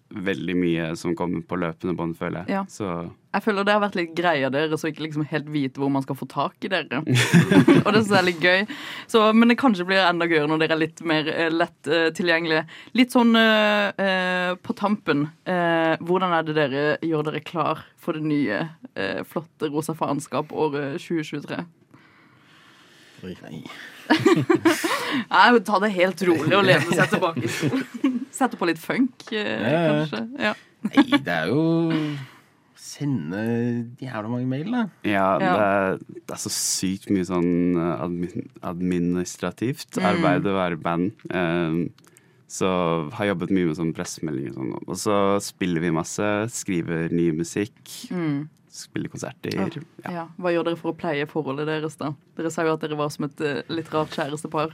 veldig 0.09 0.55
mye 0.57 0.89
som 0.99 1.15
kommer 1.15 1.43
på 1.47 1.59
løpende 1.59 1.95
bånd, 1.95 2.17
føler 2.19 2.43
jeg. 2.43 2.57
Ja. 2.57 2.63
Så 2.71 3.09
Jeg 3.29 3.43
føler 3.45 3.65
det 3.67 3.73
har 3.75 3.81
vært 3.83 3.95
litt 3.99 4.13
greia 4.17 4.47
deres 4.49 4.81
å 4.81 4.89
ikke 4.89 5.03
liksom 5.05 5.25
helt 5.29 5.49
vite 5.53 5.77
hvor 5.77 5.91
man 5.93 6.01
skal 6.01 6.17
få 6.17 6.25
tak 6.31 6.65
i 6.65 6.71
dere. 6.71 7.01
og 7.85 7.89
det 7.93 7.99
synes 8.01 8.09
jeg 8.09 8.17
er 8.17 8.25
litt 8.25 8.41
gøy. 8.41 8.63
Så, 9.11 9.21
men 9.37 9.51
det 9.53 9.57
kanskje 9.61 9.85
blir 9.85 10.01
enda 10.01 10.25
gøyere 10.25 10.49
når 10.49 10.63
dere 10.63 10.73
er 10.77 10.81
litt 10.81 11.03
mer 11.05 11.29
eh, 11.29 11.49
lett 11.53 11.89
eh, 11.93 12.07
tilgjengelige. 12.17 12.63
Litt 12.97 13.13
sånn 13.13 13.35
eh, 13.37 13.91
eh, 14.01 14.53
på 14.65 14.73
tampen. 14.79 15.27
eh, 15.45 15.93
hvordan 16.01 16.33
er 16.39 16.47
det 16.47 16.55
dere 16.57 16.85
gjør 17.05 17.27
dere 17.29 17.43
klar 17.45 17.83
for 18.01 18.17
det 18.17 18.25
nye, 18.25 18.63
eh, 18.97 19.21
flotte 19.29 19.69
Rosa 19.69 19.93
faenskap 19.99 20.49
året 20.49 20.97
2023? 20.97 21.61
Oi. 23.27 23.35
Nei, 23.43 23.61
Ta 25.67 25.79
det 25.83 25.89
helt 25.97 26.21
rolig 26.25 26.55
og 26.55 26.65
lene 26.65 26.97
seg 26.97 27.13
tilbake 27.13 27.45
i 27.45 27.51
stolen. 27.59 28.19
Sette 28.33 28.57
på 28.57 28.69
litt 28.69 28.79
funk, 28.81 29.25
Ja, 29.35 29.45
ja. 29.45 29.81
kanskje. 29.91 30.21
Ja. 30.39 30.53
Nei, 30.89 31.03
det 31.19 31.33
er 31.35 31.49
jo 31.51 31.63
Sende 32.79 33.41
jævla 33.99 34.29
mange 34.31 34.47
mail, 34.47 34.69
da. 34.71 34.83
ja, 35.03 35.25
Ja. 35.39 35.39
Det, 35.39 35.49
er, 35.49 35.97
det 36.15 36.35
er 36.35 36.39
så 36.39 36.51
sykt 36.53 37.09
mye 37.11 37.25
sånn 37.27 37.49
eh, 37.75 38.03
admin, 38.05 38.45
administrativt 38.63 39.97
Mm. 39.99 40.05
arbeid 40.13 40.47
å 40.47 40.53
være 40.55 40.79
band. 40.81 41.11
Um, 41.33 41.89
så 42.49 42.69
har 43.13 43.27
jobbet 43.29 43.51
mye 43.53 43.67
med 43.69 43.77
sånn 43.77 43.91
pressemeldinger 43.93 44.55
og 44.55 44.61
sånn. 44.61 44.87
Og 44.87 44.95
så 44.97 45.17
spiller 45.43 45.83
vi 45.83 45.91
masse, 45.93 46.29
skriver 46.49 47.11
ny 47.13 47.27
musikk, 47.35 47.77
Mm. 48.09 48.47
spiller 48.69 49.09
konserter. 49.09 49.53
Ja. 49.53 49.67
Ja. 50.09 50.27
Hva 50.39 50.53
gjør 50.55 50.65
dere 50.65 50.77
for 50.79 50.93
å 50.93 50.97
pleie 50.97 51.27
forholdet 51.27 51.67
deres, 51.67 51.95
da? 51.97 52.13
Dere 52.37 52.49
sa 52.49 52.63
jo 52.63 52.73
at 52.73 52.81
dere 52.81 52.95
var 52.97 53.09
som 53.09 53.25
et 53.25 53.41
eh, 53.41 53.61
litt 53.69 53.89
rart 53.93 54.09
kjærestepar. 54.15 54.71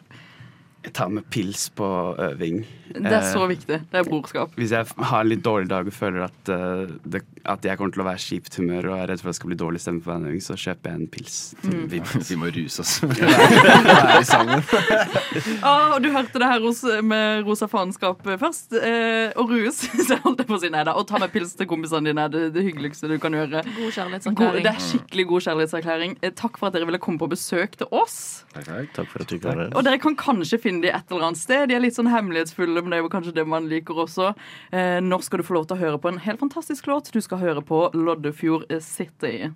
Jeg 0.85 0.93
tar 0.93 1.09
med 1.09 1.25
pils 1.31 1.69
på 1.73 2.15
øving. 2.19 2.63
Det 2.93 3.05
er 3.11 3.23
Eh, 3.23 3.33
så 3.33 3.47
viktig. 3.49 3.81
Det 3.89 3.93
er 3.99 4.03
brorskap. 4.03 4.51
Hvis 4.55 4.69
jeg 4.71 4.85
har 4.95 5.21
en 5.21 5.27
litt 5.29 5.41
dårlig 5.41 5.67
dag 5.67 5.87
og 5.87 5.93
føler 5.93 6.25
at, 6.29 6.49
eh, 6.49 6.93
det, 7.03 7.23
at 7.45 7.65
jeg 7.65 7.77
kommer 7.79 7.93
til 7.95 8.03
å 8.03 8.07
være 8.09 8.21
kjipt 8.25 8.57
humør 8.59 8.89
og 8.91 8.97
er 8.99 9.09
redd 9.11 9.21
for 9.21 9.29
at 9.29 9.35
det 9.35 9.39
skal 9.39 9.51
bli 9.51 9.59
dårlig 9.59 9.81
stemme 9.83 10.01
på 10.05 10.11
en 10.13 10.27
øving, 10.29 10.41
så 10.43 10.57
kjøper 10.59 10.91
jeg 10.91 11.01
en 11.01 11.07
pils. 11.13 11.39
Til 11.61 11.73
Mm. 11.75 11.87
Vi, 11.91 11.99
vi 12.29 12.35
må 12.39 12.47
ruse 12.55 12.81
oss. 12.81 12.91
Være 13.03 14.23
sammen. 14.27 14.63
Ah, 15.65 15.95
og 15.95 16.03
du 16.03 16.07
hørte 16.13 16.39
det 16.39 16.47
her 16.47 16.61
hos, 16.63 16.81
med 17.03 17.43
Rosa 17.47 17.67
faenskap 17.69 18.21
først. 18.39 18.73
Eh, 18.77 19.33
og 19.39 19.49
rus, 19.51 19.81
så 20.07 20.17
holdt 20.23 20.41
jeg 20.43 20.47
på 20.49 20.55
å 20.57 20.59
si 20.61 20.69
nei 20.71 20.83
da. 20.87 20.93
Og 20.99 21.07
ta 21.09 21.19
med 21.21 21.33
pils 21.33 21.55
til 21.57 21.67
kompisene 21.69 22.09
dine 22.11 22.25
er 22.27 22.31
det, 22.31 22.43
det 22.55 22.63
hyggeligste 22.65 23.09
du 23.11 23.17
kan 23.21 23.35
gjøre. 23.35 23.63
God 23.65 23.75
God, 23.75 23.91
kjærlighetserklæring. 23.97 24.63
det 24.65 24.71
er 24.71 24.83
skikkelig 24.85 25.25
god 25.31 25.45
kjærlighetserklæring. 25.47 26.15
Eh, 26.21 26.33
takk 26.37 26.59
for 26.61 26.69
at 26.69 26.77
dere 26.77 26.87
ville 26.89 27.01
komme 27.03 27.21
på 27.21 27.29
besøk 27.31 27.75
til 27.79 27.89
oss. 27.95 28.17
Takk, 28.53 28.67
takk. 28.69 28.91
Takk 28.99 29.11
for 29.11 29.25
at 29.25 29.31
du 29.33 29.37
kan 29.43 29.59
være 29.59 29.69
Og 29.75 29.85
dere 29.87 29.99
kan 30.03 30.15
kanskje 30.19 30.59
finne 30.63 30.85
de 30.85 30.91
et 30.93 31.11
eller 31.11 31.27
annet 31.29 31.41
sted. 31.41 31.67
De 31.71 31.77
er 31.77 31.83
litt 31.83 31.97
sånn 31.97 32.09
hemmelighetsfulle, 32.11 32.81
men 32.85 32.93
det 32.93 32.99
er 32.99 33.05
jo 33.05 33.11
kanskje 33.13 33.35
det 33.35 33.45
man 33.51 33.67
liker 33.71 33.99
også. 34.05 34.31
Eh, 34.71 34.99
når 35.03 35.25
skal 35.27 35.41
du 35.41 35.47
få 35.47 35.57
lov 35.59 35.67
til 35.69 35.77
å 35.77 35.81
høre 35.83 36.01
på 36.01 36.11
en 36.13 36.21
helt 36.25 36.41
fantastisk 36.43 36.87
låt? 36.91 37.11
Du 37.15 37.19
skal 37.23 37.34
høre 37.41 37.61
på 37.65 37.85
Loddefjord 37.93 38.67
City. 38.81 39.51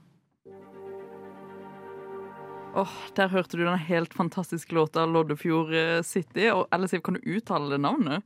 Åh, 2.75 2.97
Der 3.15 3.27
hørte 3.27 3.57
du 3.57 3.63
den 3.65 3.77
helt 3.77 4.13
fantastiske 4.13 4.75
låta 4.75 5.05
Loddefjord 5.05 5.73
eh, 5.73 6.01
City. 6.01 6.49
Og 6.53 6.67
Elle 6.71 6.87
kan 7.01 7.17
du 7.17 7.35
uttale 7.35 7.69
det 7.73 7.81
navnet? 7.81 8.23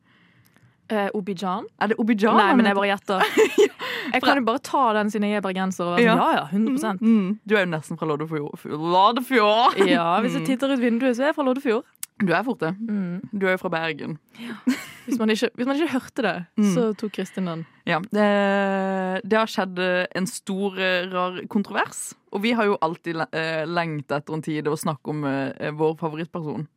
Eh, 0.91 1.07
Obijan? 1.13 1.65
Er 1.79 1.87
det 1.87 1.95
Obijan? 1.97 2.35
Nei, 2.37 2.53
men 2.59 2.67
jeg 2.67 2.75
bare 2.75 2.89
gjetter. 2.91 3.23
Jeg 4.13 4.21
kan 4.21 4.37
jo 4.37 4.43
bare 4.45 4.59
ta 4.59 4.81
den 4.97 5.09
siden 5.09 5.29
jeg 5.29 5.39
er 5.39 5.43
bergenser. 5.45 5.93
Ja. 6.03 6.13
ja, 6.19 6.25
ja, 6.35 6.41
100 6.51 6.97
Mm, 6.99 7.39
du 7.47 7.55
er 7.55 7.63
jo 7.63 7.69
nesten 7.71 7.97
fra 7.97 8.05
Loddefjord. 8.09 8.59
Loddefjord! 8.67 9.79
Ja, 9.87 10.19
Hvis 10.21 10.35
jeg 10.35 10.43
titter 10.45 10.73
ut 10.75 10.83
vinduet, 10.83 11.15
så 11.15 11.23
er 11.23 11.31
jeg 11.31 11.37
fra 11.37 11.45
Loddefjord. 11.47 11.87
Du 12.19 12.33
er 12.35 12.43
fort 12.43 12.59
det. 12.59 12.73
Mm. 12.83 13.23
Du 13.31 13.47
er 13.47 13.55
jo 13.55 13.61
fra 13.63 13.71
Bergen. 13.73 14.19
Hvis, 15.05 15.19
man 15.19 15.29
ikke, 15.33 15.49
hvis 15.55 15.67
man 15.67 15.75
ikke 15.79 15.93
hørte 15.93 16.21
det, 16.25 16.35
Mm. 16.57 16.73
så 16.73 16.83
tok 16.97 17.11
Kristin 17.11 17.45
den. 17.49 17.65
Ja, 17.85 17.99
det, 17.99 18.27
det 19.27 19.37
har 19.37 19.49
skjedd 19.51 19.79
en 20.15 20.27
stor, 20.27 20.77
eh, 20.79 21.09
rar 21.11 21.41
kontrovers. 21.51 22.13
Og 22.31 22.41
vi 22.45 22.53
har 22.57 22.65
jo 22.65 22.77
alltid 22.81 23.19
eh, 23.31 23.65
etter 24.11 24.33
en 24.33 24.41
tid 24.45 24.67
å 24.67 24.77
snakke 24.79 25.09
om 25.13 25.25
eh, 25.25 25.71
vår 25.75 25.97
favorittperson. 25.99 26.67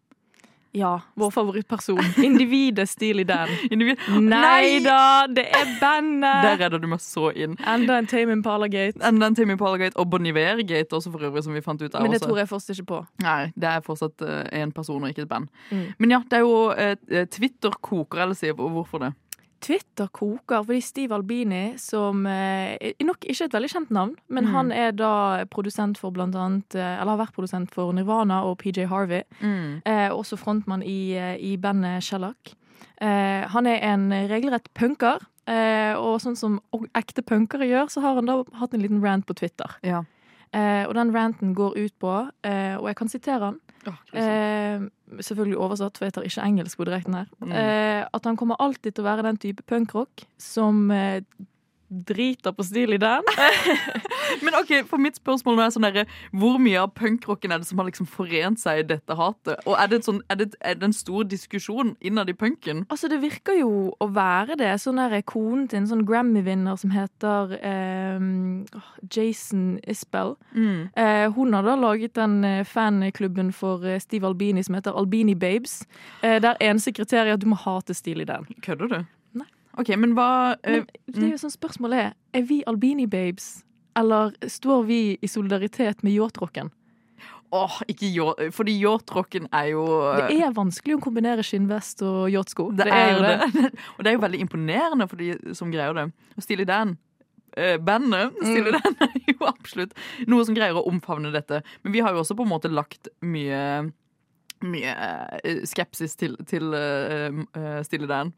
Ja, 0.77 1.01
vår 1.15 1.31
favorittperson. 1.33 1.99
Individet 2.21 2.89
Steely 2.89 3.25
Dan. 3.25 3.49
Individ. 3.73 3.99
Nei 4.21 4.83
da, 4.85 5.25
det 5.25 5.47
er 5.49 5.71
bandet! 5.81 6.43
Der 6.45 6.59
redder 6.61 6.83
du 6.83 6.89
meg 6.91 7.01
så 7.01 7.31
inn. 7.33 7.57
Enda 7.65 7.97
en 8.03 8.09
Tame 8.11 8.37
Impala-gate. 8.37 9.01
Enda 9.01 9.31
en 9.31 9.39
Tame 9.39 9.57
Impala-gate 9.57 9.97
og 9.97 10.11
Bon 10.13 10.29
Iver-gate 10.29 10.93
også, 10.93 11.15
for 11.15 11.25
øvrig, 11.31 11.47
som 11.47 11.57
vi 11.57 11.65
fant 11.65 11.81
ut 11.81 11.95
av. 11.95 12.05
Men 12.05 12.13
det 12.13 12.21
også. 12.21 12.29
tror 12.29 12.43
jeg 12.43 12.51
fortsatt 12.53 12.77
ikke 12.77 12.89
på. 12.93 13.01
Nei, 13.25 13.39
det 13.57 13.71
er 13.73 13.87
fortsatt 13.87 14.27
én 14.53 14.75
person 14.77 15.01
og 15.01 15.15
ikke 15.15 15.25
et 15.25 15.33
band. 15.33 15.49
Mm. 15.71 15.87
Men 15.97 16.17
ja, 16.19 16.21
det 16.29 16.41
er 16.41 16.45
jo 16.45 16.59
eh, 16.77 17.25
Twitter 17.33 17.81
koker, 17.81 18.27
eller 18.27 18.37
sier 18.37 18.59
hvorfor 18.59 19.07
det? 19.07 19.15
Twitter 19.61 20.07
koker 20.13 20.63
fordi 20.65 20.81
Steve 20.83 21.15
Albini, 21.15 21.75
som 21.79 22.27
eh, 22.27 22.77
er 22.81 23.05
nok 23.07 23.25
ikke 23.25 23.45
et 23.49 23.53
veldig 23.57 23.71
kjent 23.73 23.91
navn, 23.91 24.15
men 24.29 24.45
Mm. 24.47 24.51
han 24.53 24.73
er 24.73 24.93
da 24.93 25.45
produsent 25.51 25.99
for 25.99 26.11
blant 26.11 26.35
annet 26.35 26.75
eh, 26.75 27.01
Eller 27.01 27.17
har 27.17 27.27
vært 27.27 27.35
produsent 27.35 27.71
for 27.75 27.93
Nirvana 27.93 28.43
og 28.45 28.59
PJ 28.59 28.87
Harvey. 28.87 29.23
Eh, 29.43 30.09
også 30.11 30.37
frontmann 30.39 30.83
i, 30.85 31.15
eh, 31.17 31.37
i 31.41 31.57
bandet 31.57 32.03
Shellac. 32.03 32.55
Eh, 33.01 33.47
han 33.49 33.67
er 33.67 33.79
en 33.83 34.11
regelrett 34.29 34.69
punker. 34.75 35.19
Eh, 35.49 35.95
og 35.95 36.19
sånn 36.21 36.37
som 36.37 36.61
ekte 36.99 37.23
punkere 37.23 37.69
gjør, 37.69 37.87
så 37.89 38.01
har 38.03 38.15
han 38.17 38.27
da 38.27 38.43
hatt 38.59 38.75
en 38.75 38.81
liten 38.83 39.01
rant 39.01 39.25
på 39.27 39.35
Twitter. 39.37 39.71
Ja. 39.83 40.03
Eh, 40.55 40.85
og 40.87 40.95
den 40.95 41.15
ranten 41.15 41.55
går 41.55 41.75
ut 41.77 41.95
på, 42.01 42.13
eh, 42.47 42.77
og 42.79 42.87
jeg 42.91 42.97
kan 42.97 43.11
sitere 43.11 43.51
han 43.51 43.59
eh, 44.15 44.87
Selvfølgelig 45.23 45.59
oversatt, 45.63 45.99
for 45.99 46.07
jeg 46.07 46.15
tar 46.17 46.25
ikke 46.27 46.43
engelsk 46.43 46.79
på 46.81 46.85
direkten 46.89 47.15
her. 47.15 47.29
Mm. 47.39 47.53
Eh, 47.55 48.03
at 48.11 48.25
han 48.27 48.37
kommer 48.37 48.59
alltid 48.59 48.97
til 48.97 49.05
å 49.05 49.07
være 49.07 49.23
den 49.29 49.39
type 49.39 49.63
punkrock 49.71 50.25
som 50.43 50.91
eh, 51.87 51.97
driter 52.11 52.53
på 52.53 52.65
stil 52.67 52.97
i 52.97 53.01
den. 53.01 53.23
Men 54.45 54.55
ok, 54.59 54.73
for 54.89 55.01
mitt 55.03 55.19
spørsmål 55.19 55.61
er 55.63 55.73
sånn 55.75 55.87
der, 55.87 56.07
Hvor 56.35 56.59
mye 56.63 56.81
av 56.83 56.93
punkrocken 56.99 57.53
er 57.55 57.63
det 57.63 57.69
som 57.69 57.79
har 57.81 57.89
liksom 57.89 58.09
forent 58.11 58.61
seg 58.61 58.83
i 58.83 58.87
dette 58.95 59.17
hatet? 59.17 59.63
Og 59.67 59.77
er 59.79 59.91
det, 59.91 60.03
sånn, 60.07 60.23
er 60.33 60.41
det, 60.41 60.51
er 60.61 60.79
det 60.79 60.91
en 60.91 60.97
stor 60.97 61.27
diskusjon 61.29 61.95
innad 62.01 62.31
i 62.31 62.37
punken? 62.37 62.85
Altså, 62.91 63.11
det 63.13 63.21
virker 63.23 63.59
jo 63.61 63.71
å 64.03 64.11
være 64.13 64.59
det. 64.61 64.73
Sånn 64.83 65.01
der 65.01 65.21
konen 65.27 65.67
til 65.71 65.83
en 65.83 65.91
sånn 65.91 66.05
Grammy-vinner 66.09 66.79
som 66.81 66.93
heter 66.95 67.57
eh, 67.61 68.27
Jason 69.13 69.79
Isbell. 69.87 70.37
Eh, 70.57 71.27
hun 71.37 71.55
har 71.57 71.67
da 71.67 71.77
laget 71.79 72.17
den 72.19 72.41
eh, 72.45 72.65
fanklubben 72.67 73.53
for 73.55 73.85
eh, 73.87 74.01
Steve 74.03 74.27
Albini 74.29 74.65
som 74.67 74.77
heter 74.79 74.97
Albini 74.97 75.35
Babes. 75.35 75.83
Eh, 76.23 76.41
der 76.43 76.59
eneste 76.61 76.93
kriteriet 76.97 77.35
er 77.35 77.39
at 77.39 77.45
du 77.45 77.49
må 77.51 77.59
hate 77.61 77.95
stil 77.97 78.23
i 78.25 78.29
den. 78.29 78.47
Kødder 78.65 78.93
du? 78.93 78.99
Ok, 79.77 79.93
men 80.01 80.17
hva 80.17 80.57
uh, 80.57 80.81
Men 80.81 80.89
det 81.13 81.23
er 81.29 81.35
jo 81.35 81.43
sånn 81.45 81.55
spørsmålet 81.55 82.09
er, 82.09 82.17
er 82.37 82.49
vi 82.49 82.63
Albini 82.69 83.07
Babes, 83.11 83.61
eller 83.99 84.35
står 84.49 84.85
vi 84.89 85.01
i 85.21 85.31
solidaritet 85.31 86.03
med 86.07 86.17
yacht-rocken? 86.17 86.73
Åh, 87.55 87.77
ikke 87.87 88.09
yacht 88.11 88.41
Fordi 88.57 88.73
yachtrocken 88.83 89.47
er 89.55 89.69
jo 89.71 89.85
Det 90.19 90.41
er 90.43 90.55
vanskelig 90.57 90.97
å 90.97 91.03
kombinere 91.05 91.45
skinnvest 91.47 92.03
og 92.05 92.27
yachtsko. 92.33 92.73
Det 92.75 92.89
er 92.91 93.13
jo 93.15 93.21
det. 93.23 93.69
Og 93.97 94.01
det 94.03 94.11
er 94.11 94.17
jo 94.17 94.23
veldig 94.25 94.41
imponerende 94.43 95.07
for 95.07 95.23
de 95.23 95.55
som 95.55 95.71
greier 95.71 95.95
det. 95.97 96.09
Og 96.35 96.47
Steely 96.47 96.67
Dan 96.69 96.97
bandet 97.57 98.35
Stille 98.43 98.73
Dan 98.75 98.99
er 99.07 99.15
jo 99.31 99.47
absolutt 99.49 99.95
noe 100.29 100.45
som 100.45 100.57
greier 100.57 100.77
å 100.77 100.85
omfavne 100.91 101.31
dette. 101.33 101.63
Men 101.85 101.95
vi 101.95 102.03
har 102.05 102.13
jo 102.13 102.21
også 102.21 102.37
på 102.37 102.45
en 102.45 102.53
måte 102.53 102.69
lagt 102.69 103.09
mye 103.25 103.63
mye 104.65 104.93
eh, 105.45 105.63
skepsis 105.69 106.17
til, 106.17 106.37
til 106.49 106.73
uh, 106.73 107.43
eh, 107.57 107.81
Stille 107.85 108.09
Dan. 108.09 108.33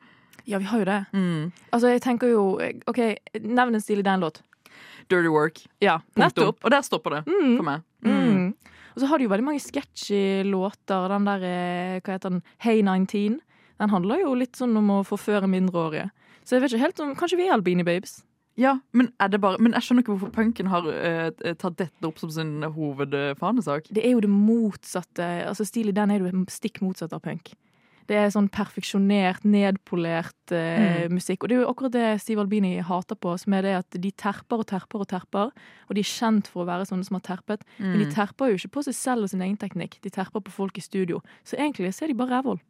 Ja, 0.49 0.59
vi 0.59 0.65
har 0.71 0.81
jo 0.81 0.87
det. 0.89 0.99
Mm. 1.13 1.51
Altså, 1.73 1.91
jeg 1.93 2.01
tenker 2.05 2.31
jo 2.33 2.45
OK, 2.89 3.01
nevn 3.45 3.77
en 3.77 3.83
Steely 3.85 4.03
Dan-låt. 4.07 4.41
Dirty 5.09 5.29
Work. 5.33 5.61
Ja, 5.85 5.99
nettopp. 6.21 6.59
Og 6.65 6.71
der 6.73 6.83
stopper 6.85 7.19
det 7.19 7.27
Mm. 7.29 7.57
for 7.57 7.65
meg. 7.65 7.83
Mm. 8.05 8.55
Og 8.95 9.03
så 9.03 9.07
har 9.11 9.19
de 9.19 9.25
jo 9.25 9.31
veldig 9.31 9.45
mange 9.45 9.61
sketchy 9.61 10.43
låter. 10.45 11.09
Den 11.09 11.25
der, 11.29 11.45
eh, 11.45 12.01
hva 12.01 12.17
heter 12.17 12.31
den, 12.31 12.43
Hey 12.59 12.83
19. 12.83 13.41
Den 13.79 13.91
handler 13.91 14.21
jo 14.21 14.35
litt 14.35 14.57
sånn 14.57 14.77
om 14.77 14.89
å 14.91 15.05
forføre 15.07 15.47
mindreårige. 15.49 16.11
Så 16.45 16.57
jeg 16.57 16.63
vet 16.63 16.73
ikke 16.73 16.81
helt 16.87 17.01
om 17.01 17.15
Kanskje 17.15 17.37
vi 17.37 17.47
er 17.49 17.53
Albini 17.55 17.85
Babes? 17.85 18.23
Ja, 18.57 18.81
men, 18.93 19.13
er 19.21 19.29
det 19.29 19.41
bare, 19.41 19.59
men 19.61 19.73
jeg 19.73 19.83
skjønner 19.83 20.03
ikke 20.03 20.19
hvorfor 20.19 20.33
punken 20.35 20.67
har 20.67 20.83
uh, 20.83 21.31
tatt 21.55 21.77
dette 21.77 22.03
opp 22.09 22.19
som 22.19 22.31
sin 22.31 22.63
hovedfanesak. 22.63 23.87
Det 23.93 24.05
er 24.05 24.17
jo 24.17 24.21
det 24.21 24.31
motsatte. 24.31 25.47
Altså 25.47 25.65
Stil 25.65 25.89
i 25.89 25.93
den 25.95 26.11
er 26.11 26.19
jo 26.19 26.45
stikk 26.51 26.81
motsatt 26.83 27.13
av 27.13 27.23
punk. 27.23 27.53
Det 28.09 28.17
er 28.17 28.31
sånn 28.33 28.47
perfeksjonert, 28.49 29.43
nedpolert 29.45 30.53
eh, 30.57 31.05
Mm. 31.09 31.13
musikk. 31.19 31.43
Og 31.45 31.49
det 31.51 31.57
er 31.59 31.61
jo 31.63 31.69
akkurat 31.75 31.93
det 31.93 32.21
Siv 32.23 32.39
Albini 32.41 32.79
hater 32.81 33.15
på, 33.21 33.35
som 33.39 33.53
er 33.53 33.63
det 33.67 33.75
at 33.77 33.91
de 34.01 34.11
terper 34.11 34.63
og 34.63 34.67
terper 34.67 35.01
og 35.05 35.09
terper. 35.11 35.51
Og 35.89 35.95
de 35.95 36.01
er 36.01 36.09
kjent 36.09 36.49
for 36.49 36.65
å 36.65 36.67
være 36.71 36.87
sånne 36.89 37.05
som 37.05 37.19
har 37.21 37.25
terpet. 37.37 37.61
Men 37.79 37.99
de 37.99 38.07
Mm. 38.07 38.15
terper 38.15 38.49
jo 38.49 38.57
ikke 38.57 38.73
på 38.79 38.85
seg 38.85 38.95
selv 38.95 39.23
og 39.25 39.29
sin 39.31 39.43
egen 39.43 39.59
teknikk. 39.59 40.01
De 40.01 40.09
terper 40.11 40.41
på 40.41 40.51
folk 40.51 40.79
i 40.79 40.81
studio. 40.81 41.21
Så 41.45 41.59
egentlig 41.59 41.93
så 41.93 42.05
er 42.05 42.09
de 42.09 42.15
bare 42.15 42.31
rævhold. 42.41 42.61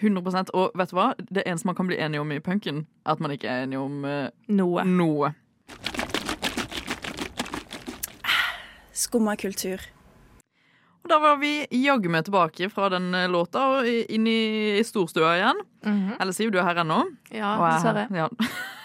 100% 0.00 0.50
Og 0.54 0.70
vet 0.76 0.90
du 0.90 0.94
hva? 0.96 1.14
Det 1.18 1.42
eneste 1.44 1.64
man 1.66 1.74
kan 1.74 1.86
bli 1.88 1.96
enig 1.98 2.20
om 2.20 2.30
i 2.30 2.38
punken, 2.38 2.86
er 3.04 3.10
at 3.12 3.18
man 3.20 3.32
ikke 3.32 3.48
er 3.50 3.66
enig 3.66 3.78
om 3.78 4.04
eh, 4.04 4.30
Noe. 4.48 4.84
noe. 4.84 5.34
Skumma 8.92 9.36
kultur. 9.36 9.78
Da 11.08 11.18
var 11.22 11.38
vi 11.40 11.52
jaggu 11.72 12.10
meg 12.12 12.26
tilbake 12.26 12.68
fra 12.72 12.90
den 12.92 13.14
eh, 13.16 13.28
låta 13.30 13.62
og 13.78 13.86
inn 13.88 14.26
i 14.28 14.82
storstua 14.84 15.36
igjen. 15.38 15.62
Eller 16.18 16.36
Siv, 16.36 16.50
du 16.52 16.58
er 16.60 16.66
her 16.68 16.82
ennå? 16.82 16.98
Ja, 17.32 17.54
er 17.56 17.78
dessverre. 17.78 18.04
Ja. 18.12 18.28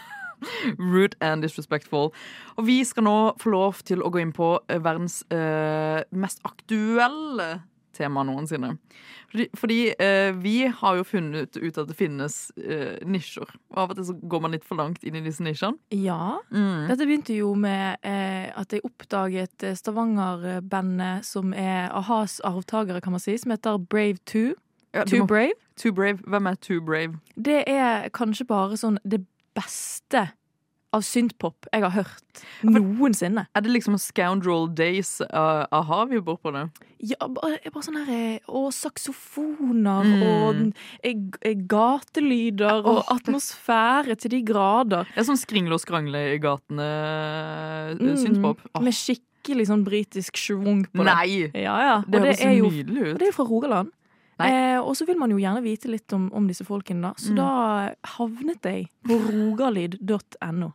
Rude 0.79 1.17
and 1.21 1.43
disrespectful. 1.43 2.11
Og 2.57 2.67
vi 2.67 2.79
skal 2.87 3.05
nå 3.07 3.17
få 3.41 3.53
lov 3.53 3.83
til 3.87 4.03
å 4.03 4.11
gå 4.13 4.21
inn 4.23 4.33
på 4.35 4.55
eh, 4.67 4.79
verdens 4.83 5.21
eh, 5.33 6.03
mest 6.15 6.43
aktuelle 6.47 7.49
tema 7.93 8.23
noensinne. 8.27 8.73
Fordi, 9.31 9.45
fordi 9.57 9.77
eh, 10.01 10.31
vi 10.41 10.55
har 10.67 10.97
jo 10.99 11.03
funnet 11.07 11.57
ut 11.57 11.77
at 11.81 11.87
det 11.89 11.95
finnes 11.97 12.37
eh, 12.57 12.99
nisjer. 13.05 13.49
Og 13.73 13.77
av 13.83 13.93
og 13.93 13.97
til 13.99 14.07
så 14.09 14.15
går 14.29 14.43
man 14.45 14.53
litt 14.55 14.65
for 14.67 14.77
langt 14.81 15.03
inn 15.07 15.17
i 15.17 15.23
disse 15.25 15.43
nisjene. 15.45 15.77
Ja. 15.95 16.39
Mm. 16.53 16.87
Dette 16.91 17.07
begynte 17.09 17.37
jo 17.37 17.53
med 17.57 17.97
eh, 18.05 18.49
at 18.57 18.73
jeg 18.75 18.83
oppdaget 18.87 19.63
eh, 19.69 19.75
Stavanger-bandet 19.79 21.25
som 21.25 21.53
er 21.53 21.89
a-has 21.93 22.39
arvtakere, 22.45 23.01
kan 23.01 23.15
man 23.15 23.23
si, 23.23 23.37
som 23.37 23.51
heter 23.55 23.77
Brave 23.77 24.17
2. 24.25 24.53
Ja, 24.93 25.03
Too 25.09 25.19
må- 25.23 25.27
Brave. 25.27 25.53
Too 25.77 25.91
Brave. 25.91 26.19
Hvem 26.27 26.45
er 26.45 26.55
Too 26.61 26.81
Brave? 26.85 27.19
Det 27.35 27.63
er 27.67 28.09
kanskje 28.13 28.45
bare 28.45 28.77
sånn 28.77 28.99
det 29.03 29.23
beste 29.57 30.27
av 30.93 31.01
synthpop 31.05 31.67
jeg 31.73 31.81
har 31.83 31.93
hørt 31.95 32.41
noensinne. 32.63 33.47
Er 33.55 33.65
det 33.65 33.71
liksom 33.73 33.97
Scoundrel 34.01 34.67
Days 34.77 35.17
uh, 35.25 35.65
aha 35.73 36.03
vi 36.11 36.21
bor 36.23 36.37
på 36.41 36.53
det? 36.55 36.67
Ja, 37.03 37.17
bare, 37.27 37.57
bare 37.67 37.83
sånn 37.83 37.97
her 37.99 38.11
eh, 38.15 38.45
Og 38.47 38.69
saksofoner 38.71 40.05
Mm. 40.07 40.21
og 40.23 41.57
gatelyder 41.67 42.79
oh, 42.83 43.01
og 43.01 43.11
atmosfære 43.11 44.15
til 44.21 44.31
de 44.37 44.39
grader. 44.47 45.09
Det 45.11 45.23
er 45.23 45.27
sånn 45.27 45.39
skringle 45.41 45.75
og 45.75 45.83
skrangle 45.83 46.21
i 46.35 46.39
gatene 46.43 46.87
Mm, 47.99 48.15
synthpop. 48.19 48.61
Oh. 48.73 48.81
Med 48.83 48.95
skikkelig 48.95 49.67
sånn 49.69 49.83
britisk 49.85 50.37
schwung 50.39 50.85
på 50.87 51.03
det. 51.03 51.09
Nei! 51.09 51.33
Ja, 51.51 51.75
ja. 51.83 51.97
Det 52.07 52.13
det, 52.15 52.21
høres 52.23 52.39
så 52.39 52.53
ut. 52.53 52.93
og 53.13 53.19
det 53.19 53.27
er 53.27 53.31
jo 53.31 53.35
fra 53.35 53.45
Rogaland. 53.49 53.91
Eh, 54.39 54.79
og 54.81 54.95
så 54.97 55.05
vil 55.05 55.17
man 55.19 55.29
jo 55.29 55.37
gjerne 55.37 55.61
vite 55.63 55.87
litt 55.91 56.11
om, 56.13 56.29
om 56.33 56.47
disse 56.47 56.65
folkene, 56.65 57.01
da. 57.01 57.13
Så 57.17 57.31
Mm. 57.31 57.35
da 57.35 57.93
havnet 58.17 58.61
jeg 58.63 58.87
på 59.07 59.19
rogalyd.no. 59.67 60.71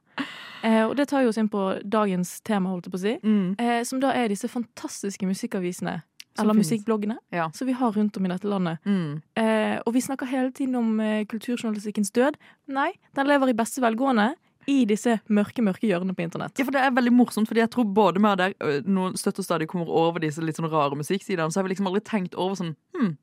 Eh, 0.65 0.85
og 0.89 0.97
det 0.97 1.09
tar 1.09 1.23
jo 1.23 1.29
oss 1.29 1.39
inn 1.39 1.49
på 1.49 1.81
dagens 1.87 2.41
tema, 2.43 2.71
holdt 2.71 2.87
jeg 2.89 2.93
på 2.93 2.99
å 2.99 3.03
si. 3.05 3.17
Mm. 3.23 3.55
Eh, 3.61 3.83
som 3.85 4.01
da 4.01 4.11
er 4.13 4.29
disse 4.29 4.49
fantastiske 4.51 5.27
musikkavisene. 5.27 6.03
Som 6.39 6.45
eller 6.45 6.55
finnes. 6.55 6.71
musikkbloggene. 6.71 7.17
Ja. 7.35 7.49
Som 7.51 7.67
vi 7.67 7.73
har 7.75 7.91
rundt 7.93 8.17
om 8.17 8.27
i 8.27 8.29
dette 8.29 8.47
landet. 8.47 8.79
Mm. 8.87 9.23
Eh, 9.37 9.81
og 9.85 9.93
vi 9.95 10.01
snakker 10.01 10.27
hele 10.31 10.53
tiden 10.53 10.75
om 10.79 11.01
eh, 11.01 11.25
kulturjournalistikkens 11.27 12.13
død. 12.15 12.37
Nei, 12.69 12.93
den 13.15 13.27
lever 13.27 13.49
i 13.51 13.57
beste 13.59 13.81
velgående 13.83 14.35
i 14.69 14.83
disse 14.85 15.15
mørke, 15.33 15.63
mørke 15.65 15.89
hjørnene 15.89 16.13
på 16.15 16.23
internett. 16.27 16.59
Ja, 16.61 16.65
for 16.69 16.75
Det 16.77 16.83
er 16.85 16.91
veldig 16.93 17.13
morsomt, 17.17 17.49
fordi 17.49 17.63
jeg 17.63 17.71
tror 17.73 17.87
både 17.97 18.21
med 18.21 18.37
der 18.43 18.53
noen 18.85 19.15
ø, 19.15 19.17
støtt 19.17 19.39
og 19.41 19.47
stadig 19.47 19.69
kommer 19.71 19.89
over 19.89 20.21
disse 20.21 20.43
litt 20.45 20.59
sånn 20.61 20.69
rare 20.71 20.99
musikksidene, 20.99 21.49
så 21.51 21.61
har 21.63 21.65
vi 21.69 21.73
liksom 21.75 21.89
aldri 21.89 22.03
tenkt 22.05 22.37
over 22.37 22.55
sånn 22.61 22.75
Hm, 22.99 23.15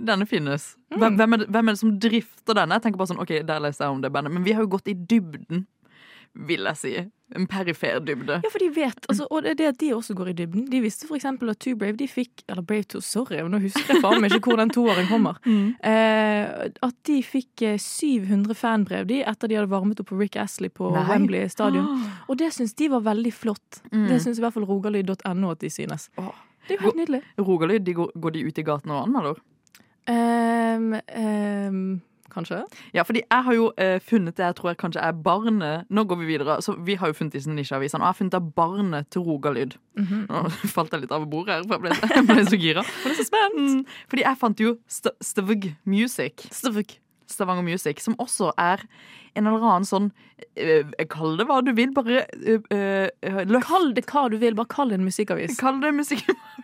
denne 0.00 0.26
finnes. 0.28 0.74
Hvem, 0.92 1.12
Mm. 1.12 1.16
hvem, 1.18 1.32
er 1.34 1.36
det, 1.38 1.48
hvem 1.52 1.68
er 1.68 1.72
det 1.72 1.78
som 1.80 1.98
drifter 2.00 2.54
denne? 2.54 2.72
Jeg 2.76 2.82
tenker 2.82 2.98
bare 2.98 3.08
sånn, 3.12 3.20
ok, 3.22 3.32
der 3.46 3.60
leser 3.60 3.84
jeg 3.84 3.90
om 3.94 4.00
det 4.02 4.12
bandet. 4.12 4.32
Men 4.32 4.44
vi 4.44 4.52
har 4.52 4.62
jo 4.62 4.68
gått 4.68 4.88
i 4.88 4.94
dybden, 4.94 5.66
vil 6.34 6.64
jeg 6.64 6.76
si. 6.76 7.10
En 7.34 7.46
perifer 7.50 7.98
dybde. 8.06 8.36
Ja, 8.44 8.50
for 8.52 8.62
de 8.62 8.68
vet, 8.70 9.06
altså, 9.10 9.26
og 9.30 9.42
det 9.42 9.50
er 9.50 9.58
det 9.58 9.66
at 9.72 9.78
de 9.80 9.88
også 9.96 10.14
går 10.14 10.28
i 10.30 10.34
dybden. 10.38 10.68
De 10.70 10.80
visste 10.84 11.08
for 11.08 11.18
eksempel 11.18 11.50
at 11.50 11.58
Too 11.58 11.74
Brave 11.78 11.98
de 11.98 12.06
fikk 12.06 12.44
Eller 12.46 12.62
Brave 12.62 12.86
2, 12.94 13.00
sorry, 13.02 13.40
nå 13.42 13.58
husker 13.64 13.96
jeg 13.96 14.02
faen 14.04 14.22
meg 14.22 14.36
ikke 14.36 14.52
hvor 14.52 14.60
den 14.62 14.72
toåren 14.74 15.10
kommer. 15.10 15.40
Eh, 15.86 16.68
at 16.82 16.94
de 17.06 17.16
fikk 17.24 17.62
eh, 17.64 17.76
700 17.80 18.54
fanbrev 18.58 19.06
de 19.08 19.18
etter 19.26 19.50
de 19.50 19.56
hadde 19.58 19.70
varmet 19.70 20.00
opp 20.00 20.08
på 20.10 20.18
Rick 20.18 20.36
Astley 20.40 20.70
på 20.72 20.88
Nei. 20.94 21.02
Wembley 21.08 21.50
stadion. 21.50 21.86
Og 22.30 22.38
det 22.40 22.52
syns 22.54 22.74
de 22.78 22.88
var 22.92 23.04
veldig 23.06 23.32
flott. 23.34 23.80
Mm. 23.90 24.06
Det 24.10 24.18
syns 24.24 24.40
i 24.40 24.44
hvert 24.44 24.54
fall 24.54 24.66
rogalyd.no 24.68 25.52
at 25.52 25.62
de 25.62 25.70
synes. 25.72 26.08
Oh. 26.20 26.32
Det 26.66 26.74
er 26.74 26.80
jo 26.80 26.88
helt 26.88 27.00
nydelig. 27.00 27.22
Rogalyd, 27.38 27.84
de 27.86 27.94
går, 27.94 28.10
går 28.22 28.34
de 28.34 28.44
ut 28.48 28.58
i 28.58 28.66
gatene 28.66 28.96
og 28.96 29.06
anmelder? 29.06 29.42
Um, 30.06 30.92
ehm, 30.94 31.82
kanskje? 32.32 32.62
Ja, 32.94 33.04
fordi 33.06 33.22
jeg 33.24 33.46
har 33.48 33.56
jo 33.56 33.70
eh, 33.80 33.96
funnet 34.02 34.36
det 34.36 34.44
jeg 34.44 34.58
tror 34.58 34.72
jeg 34.72 34.80
kanskje 34.82 35.04
er 35.04 35.16
barnet 35.26 35.88
Nå 35.90 36.04
går 36.04 36.20
vi 36.22 36.28
videre. 36.32 36.58
Så 36.62 36.76
Vi 36.86 36.94
har 36.94 37.10
jo 37.10 37.16
funnet 37.16 37.36
disse 37.36 37.50
nisjeavisene, 37.50 38.02
og 38.02 38.06
jeg 38.06 38.14
har 38.14 38.20
funnet 38.20 38.38
av 38.38 38.52
barnet 38.56 39.10
til 39.10 39.26
Rogalyd. 39.26 39.78
Mhm. 39.96 40.26
Nå 40.28 40.44
falt 40.76 40.92
jeg 40.92 41.06
litt 41.06 41.16
av 41.16 41.26
bordet 41.30 41.58
her, 41.58 41.66
for 41.66 41.76
jeg 41.76 41.86
ble, 41.86 41.96
jeg 42.16 42.28
ble 42.28 42.46
så 42.50 42.60
gira. 42.60 42.86
Så 43.06 43.26
spent! 43.30 43.58
Mm, 43.62 43.82
fordi 44.10 44.26
jeg 44.26 44.42
fant 44.42 44.62
jo 44.62 44.76
St 44.86 45.14
Stavug 45.20 45.72
Music. 45.84 46.48
Stavug. 46.52 46.98
Stavanger 47.26 47.62
Music, 47.66 48.00
som 48.02 48.14
også 48.22 48.52
er 48.58 48.82
en 49.36 49.46
eller 49.46 49.64
annen 49.64 49.86
sånn 49.86 50.08
øh, 50.56 50.92
Kall 51.12 51.36
det 51.40 51.46
hva 51.48 51.58
du 51.64 51.72
vil, 51.76 51.92
bare 51.96 52.24
øh, 52.38 52.62
øh, 52.72 53.56
Kall 53.64 53.90
det 53.96 54.06
hva 54.08 54.26
du 54.32 54.38
vil, 54.40 54.56
bare 54.56 54.70
kall 54.72 54.92
det 54.92 55.00
en 55.00 55.06
musikkavis. 55.08 55.58
Kall 55.60 55.80
det 55.82 55.92
musikkavis. 55.96 56.55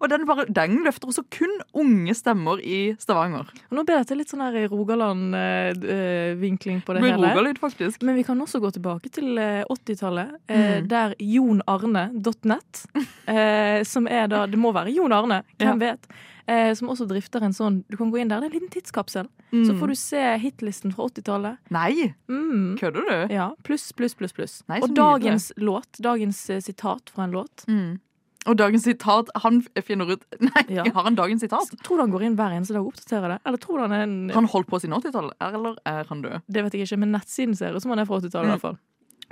Og 0.00 0.08
den, 0.10 0.26
bare, 0.28 0.44
den 0.46 0.82
løfter 0.84 1.08
også 1.10 1.22
kun 1.32 1.54
unge 1.74 2.14
stemmer 2.14 2.60
i 2.62 2.94
Stavanger. 3.00 3.48
Og 3.70 3.76
nå 3.78 3.84
ble 3.88 3.96
dette 4.00 4.16
litt 4.18 4.30
sånn 4.32 4.42
her 4.44 4.68
Rogaland-vinkling 4.68 6.82
på 6.84 6.94
det 6.94 7.00
Med 7.02 7.10
hele. 7.16 7.28
Rogaland, 7.32 7.58
faktisk. 7.62 8.02
Men 8.02 8.14
vi 8.18 8.22
kan 8.26 8.40
også 8.40 8.60
gå 8.62 8.70
tilbake 8.76 9.08
til 9.14 9.38
eh, 9.38 9.64
80-tallet, 9.70 10.28
eh, 10.48 10.56
Mm. 10.68 10.88
der 10.88 11.14
jonarne.net, 11.18 12.86
eh, 13.28 13.82
som 13.84 14.06
er 14.10 14.26
da 14.28 14.46
Det 14.46 14.58
må 14.58 14.72
være 14.74 14.92
Jon 14.94 15.12
Arne, 15.12 15.42
hvem 15.58 15.78
vet? 15.80 16.06
Eh, 16.48 16.72
som 16.74 16.88
også 16.88 17.06
drifter 17.08 17.42
en 17.44 17.52
sånn 17.52 17.82
Du 17.90 17.96
kan 18.00 18.10
gå 18.10 18.18
inn 18.22 18.28
der, 18.30 18.40
det 18.40 18.46
er 18.48 18.52
en 18.54 18.60
liten 18.60 18.72
tidskapsel. 18.72 19.26
Så 19.52 19.72
Mm. 19.72 19.78
får 19.80 19.86
du 19.88 19.94
se 19.96 20.38
hitlisten 20.42 20.92
fra 20.92 21.04
80-tallet. 21.08 21.56
Nei, 21.70 22.14
Mm. 22.28 22.76
kødder 22.78 23.02
du? 23.08 23.26
Ja, 23.34 23.50
pluss, 23.64 23.92
pluss, 23.92 24.14
pluss, 24.14 24.32
pluss. 24.32 24.62
Og 24.68 24.94
dagens 24.94 25.52
låt, 25.56 25.98
dagens 26.00 26.50
eh, 26.50 26.60
sitat 26.60 27.10
fra 27.14 27.24
en 27.24 27.30
låt. 27.32 27.64
Mm. 27.66 27.98
Og 28.46 28.54
dagens 28.56 28.84
sitat 28.86 29.28
Han 29.42 29.62
finner 29.84 30.12
ut 30.14 30.22
Nei, 30.40 30.62
Ja. 30.72 30.84
har 30.94 31.02
han 31.04 31.14
dagens 31.18 31.40
sitat? 31.42 31.72
Tror 31.84 31.96
du 31.98 32.02
han 32.06 32.12
går 32.14 32.22
inn 32.28 32.36
hver 32.38 32.54
eneste 32.54 32.72
dag 32.76 32.84
og 32.86 32.92
oppdaterer 32.94 33.34
det? 33.34 33.38
Eller 33.44 33.58
tror 33.58 33.76
du 33.76 33.82
han 33.82 33.92
er 33.92 34.02
en 34.06 34.30
Han 34.34 34.46
holdt 34.46 34.68
på 34.70 34.78
siden 34.80 34.94
80-tallet, 34.96 35.34
eller 35.40 35.76
er 35.84 36.04
han 36.08 36.22
død? 36.22 36.40
Det 36.48 36.64
vet 36.64 36.72
jeg 36.78 36.86
ikke, 36.86 36.98
men 37.02 37.12
nettsiden 37.16 37.56
ser 37.58 37.74
ut 37.74 37.82
som 37.82 37.90
han 37.90 37.98
er 37.98 38.06
fra 38.08 38.20
80-tallet 38.22 38.54
i 38.54 38.58
Mm. 38.58 38.78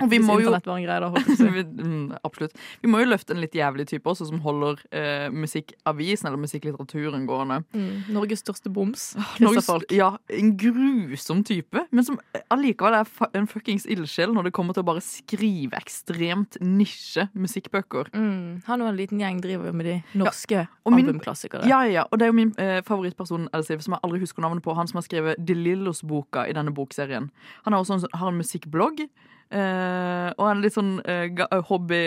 Og 0.03 0.09
vi 0.11 0.19
må 0.21 0.35
jo 0.39 0.47
internett 0.51 0.67
var 0.69 0.77
en 0.77 0.83
greie 0.85 0.99
da, 1.01 1.07
holdt 1.09 1.27
jeg 1.27 1.37
på 1.37 1.43
å 1.43 1.47
si. 1.47 1.49
Vi- 1.57 1.83
mm, 1.87 2.17
Absolutt. 2.27 2.53
Vi 2.83 2.89
må 2.91 2.99
jo 3.01 3.07
løfte 3.09 3.31
en 3.33 3.41
litt 3.41 3.55
jævlig 3.57 3.87
type 3.89 4.05
også, 4.11 4.27
som 4.29 4.39
holder 4.43 4.77
eh, 4.91 5.29
musikkavisen 5.33 6.27
eller 6.29 6.37
musikklitteraturen 6.37 7.25
gående. 7.25 7.63
Mm. 7.73 8.03
Norges 8.13 8.43
største 8.43 8.69
boms. 8.73 9.15
Norges- 9.41 9.69
Ja, 9.91 10.17
En 10.29 10.55
grusom 10.57 11.43
type, 11.43 11.87
men 11.91 12.03
som 12.03 12.19
allikevel 12.51 12.93
er 13.01 13.07
en 13.33 13.47
fuckings 13.47 13.85
ildsjel 13.89 14.33
når 14.33 14.43
det 14.49 14.53
kommer 14.53 14.73
til 14.77 14.83
å 14.83 14.89
bare 14.91 15.01
skrive 15.01 15.73
ekstremt 15.79 16.59
nisje 16.61 17.29
musikkbøker. 17.33 18.11
Mm. 18.13 18.63
Han 18.67 18.81
og 18.81 18.89
en 18.91 18.97
liten 18.97 19.19
gjeng 19.19 19.41
driver 19.41 19.73
med 19.73 19.85
de 19.89 19.95
norske 20.19 20.61
ja, 20.61 20.67
albumklassikere. 20.85 21.65
Ja, 21.67 21.81
ja, 21.89 22.05
og 22.11 22.19
det 22.19 22.27
er 22.27 22.31
jo 22.33 22.37
min 22.37 22.53
eh, 22.61 22.81
favorittperson 22.87 23.49
Elsiv, 23.53 23.81
som 23.81 23.93
jeg 23.97 24.03
aldri 24.05 24.19
husker 24.21 24.41
navnet 24.45 24.63
på. 24.65 24.75
Han 24.77 24.87
som 24.87 24.99
har 25.01 25.07
skrevet 25.07 25.41
De 25.43 25.55
Lillos-boka 25.57 26.45
i 26.49 26.53
denne 26.53 26.73
bokserien. 26.75 27.31
Han 27.65 27.73
har 27.73 27.81
også 27.81 27.97
en, 27.97 28.05
sånn- 28.05 28.15
har 28.21 28.29
en 28.31 28.37
musikkblogg. 28.41 29.07
Eh, 29.51 30.27
og 30.35 30.45
en 30.49 30.63
litt 30.63 30.75
sånn 30.75 30.97
uh, 31.03 31.61
hobby 31.69 32.01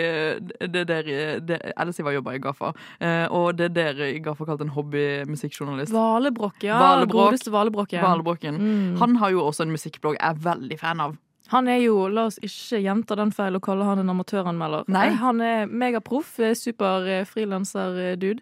Det 0.71 0.83
der 0.89 1.09
det, 1.41 1.57
Elsiv 1.79 2.09
har 2.09 2.17
jobba 2.19 2.35
i 2.37 2.41
Gaffa, 2.43 2.71
uh, 2.75 3.25
og 3.33 3.57
det 3.59 3.71
der 3.77 3.99
Gaffa 4.23 4.47
kalt 4.49 4.63
en 4.65 4.73
hobbymusikkjournalist. 4.75 5.93
Valebrokk, 5.95 6.61
ja. 6.67 6.79
Valebrokk. 6.81 7.31
Godeste 7.31 7.53
Valebrokken. 7.53 8.05
Valebrokken. 8.05 8.61
Mm. 8.61 8.95
Han 9.01 9.19
har 9.21 9.35
jo 9.35 9.45
også 9.47 9.67
en 9.67 9.75
musikkblogg 9.75 10.17
jeg 10.19 10.27
er 10.27 10.41
veldig 10.45 10.79
fan 10.81 11.03
av. 11.03 11.19
Han 11.51 11.67
er 11.67 11.81
jo, 11.83 12.05
la 12.07 12.29
oss 12.29 12.37
ikke 12.39 12.79
gjenta 12.79 13.17
den 13.19 13.33
feil 13.35 13.57
og 13.57 13.63
kalle 13.65 13.83
han 13.83 13.99
en 13.99 14.11
amatøranmelder. 14.13 14.85
Nei. 14.91 15.09
Han 15.19 15.41
er 15.43 15.65
megaproff, 15.67 16.37
super 16.55 17.09
frilanser-dude. 17.27 18.39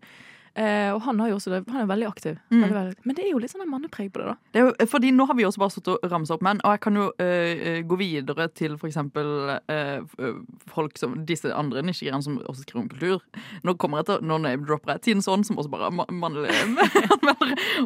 Eh, 0.60 0.90
og 0.92 1.00
han, 1.06 1.20
har 1.24 1.30
jo 1.32 1.38
også 1.38 1.54
det, 1.54 1.60
han 1.72 1.86
er 1.86 1.88
veldig 1.88 2.08
aktiv. 2.10 2.40
Mm. 2.52 2.62
Veldig, 2.66 2.76
veldig. 2.76 2.96
Men 3.08 3.16
det 3.16 3.24
er 3.24 3.30
jo 3.32 3.40
litt 3.40 3.52
sånn 3.54 3.64
mannepreg 3.70 4.10
på 4.12 4.20
det, 4.20 4.26
da. 4.28 4.36
Det 4.52 4.64
jo, 4.66 4.72
fordi 4.92 5.12
nå 5.16 5.28
har 5.30 5.38
vi 5.38 5.46
også 5.48 5.62
bare 5.62 5.72
stått 5.72 5.92
og 5.94 6.08
ramsa 6.12 6.36
opp 6.36 6.44
menn, 6.44 6.60
og 6.68 6.74
jeg 6.76 6.82
kan 6.84 7.00
jo 7.00 7.06
øh, 7.24 7.62
øh, 7.72 7.80
gå 7.88 8.00
videre 8.02 8.50
til 8.60 8.76
eksempel 8.90 9.30
øh, 9.56 10.02
øh, 10.20 10.42
folk 10.68 11.00
som 11.00 11.16
disse 11.30 11.54
andre 11.56 11.84
nisjegreiene 11.88 12.26
som 12.26 12.42
også 12.44 12.66
skriver 12.66 12.84
om 12.84 12.90
kultur. 12.92 13.24
Nå 13.64 13.78
kommer 13.80 14.02
jeg 14.02 14.10
til, 14.12 14.26
nå 14.28 14.42
name-dropper 14.44 14.98
jeg 14.98 15.06
Tine 15.08 15.24
Sånn, 15.24 15.46
som 15.48 15.62
også 15.62 15.72
bare 15.72 15.88
er 15.88 15.96
ma- 15.96 16.10
mannlig. 16.24 16.52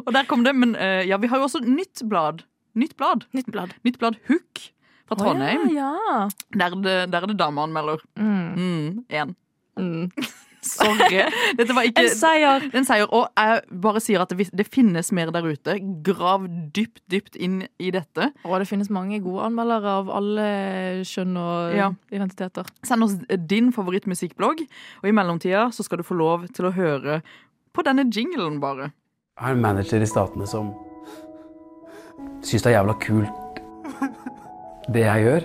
Og 0.02 0.10
der 0.16 0.26
kom 0.30 0.42
det. 0.46 0.54
Men 0.58 0.74
eh, 0.74 1.04
ja, 1.06 1.18
vi 1.22 1.30
har 1.30 1.38
jo 1.38 1.46
også 1.46 1.62
nytt 1.62 2.02
blad. 2.10 2.42
Nytt 2.74 2.96
blad. 2.98 3.28
Nytt 3.38 3.50
blad. 3.54 3.74
Nytt 3.86 4.00
blad 4.02 4.18
Hook 4.26 4.64
fra 5.06 5.18
Trondheim. 5.20 5.68
Oh, 5.68 5.74
ja, 5.74 5.92
ja. 6.10 6.18
Der, 6.56 6.72
er 6.74 6.82
det, 6.88 6.98
der 7.12 7.22
er 7.22 7.30
det 7.30 7.38
dameanmelder. 7.38 8.02
Én. 8.18 8.58
Mm, 8.58 9.04
en. 9.14 9.34
Mm. 9.78 10.10
Sorry. 10.64 11.20
Dette 11.58 11.74
var 11.76 11.86
ikke 11.88 12.04
En 12.04 12.10
seier! 12.16 12.66
en 12.74 12.86
seier. 12.88 13.06
Og 13.12 13.28
jeg 13.36 13.60
bare 13.84 14.00
sier 14.02 14.24
at 14.24 14.32
det, 14.34 14.48
det 14.56 14.66
finnes 14.72 15.10
mer 15.16 15.30
der 15.34 15.46
ute. 15.46 15.76
Grav 16.06 16.46
dypt, 16.74 17.02
dypt 17.12 17.36
inn 17.36 17.62
i 17.78 17.90
dette. 17.94 18.30
Og 18.44 18.56
det 18.62 18.68
finnes 18.70 18.90
mange 18.92 19.20
gode 19.24 19.44
anmeldere 19.50 19.94
av 20.00 20.10
alle 20.10 20.48
kjønn 21.06 21.36
og 21.40 21.76
Ja. 21.76 21.90
identiteter. 22.14 22.66
Send 22.86 23.04
oss 23.06 23.16
din 23.48 23.70
favorittmusikkblogg, 23.74 24.64
og 25.02 25.08
i 25.08 25.14
mellomtida 25.14 25.68
så 25.74 25.84
skal 25.86 26.00
du 26.00 26.06
få 26.08 26.16
lov 26.18 26.48
til 26.54 26.66
å 26.70 26.74
høre 26.74 27.20
på 27.74 27.82
denne 27.86 28.04
jinglen, 28.10 28.60
bare. 28.62 28.92
Jeg 29.38 29.48
har 29.48 29.52
en 29.56 29.60
manager 29.64 30.02
i 30.02 30.06
Statene 30.06 30.46
som 30.46 30.72
syns 32.44 32.62
det 32.62 32.70
er 32.70 32.76
jævla 32.78 32.94
kult 33.02 33.40
det 34.94 35.00
jeg 35.06 35.24
gjør. 35.24 35.44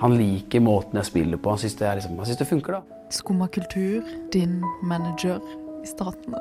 Han 0.00 0.14
liker 0.18 0.62
måten 0.62 0.98
jeg 1.00 1.06
spiller 1.08 1.38
på. 1.42 1.50
Han 1.54 1.58
syns 1.62 1.76
det, 1.78 1.90
liksom, 2.00 2.18
det 2.38 2.46
funker, 2.48 2.78
da. 2.78 2.97
Skumma 3.10 3.48
kultur, 3.48 4.02
din 4.32 4.60
manager 4.82 5.40
i 5.82 5.86
staten. 5.88 6.34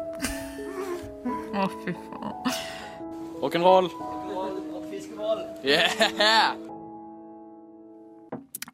Å, 1.56 1.68
fy 1.84 1.94
faen. 1.96 2.58
Rock'n'roll. 3.42 3.88
Yeah! 5.66 6.56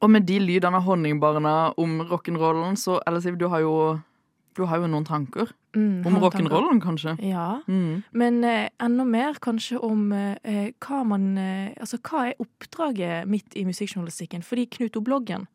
Og 0.04 0.10
med 0.12 0.26
de 0.28 0.40
lydene 0.44 0.80
av 0.80 0.88
honningbarna 0.88 1.54
om 1.80 2.02
rock'n'rollen, 2.10 2.76
så 2.80 2.98
Ellisiv, 3.08 3.38
du 3.40 3.48
har 3.52 3.64
jo 3.64 3.76
du 4.54 4.66
har 4.70 4.82
jo 4.84 4.90
noen 4.90 5.06
tanker 5.08 5.54
Mm, 5.74 6.04
om 6.06 6.20
rock'n'rollen, 6.22 6.78
kanskje? 6.84 7.16
Ja. 7.26 7.64
Mm. 7.66 8.04
Men 8.14 8.44
eh, 8.46 8.68
enda 8.78 9.02
mer 9.10 9.40
kanskje 9.42 9.80
om 9.82 10.12
eh, 10.14 10.68
hva 10.86 11.00
man 11.10 11.24
eh, 11.42 11.72
Altså 11.82 11.98
hva 11.98 12.28
er 12.30 12.36
oppdraget 12.44 13.26
mitt 13.26 13.58
i 13.58 13.64
musikkjournalistikken? 13.66 14.46
Fordi 14.46 14.68
Knut 14.70 15.00
O. 15.00 15.02
Bloggen 15.02 15.48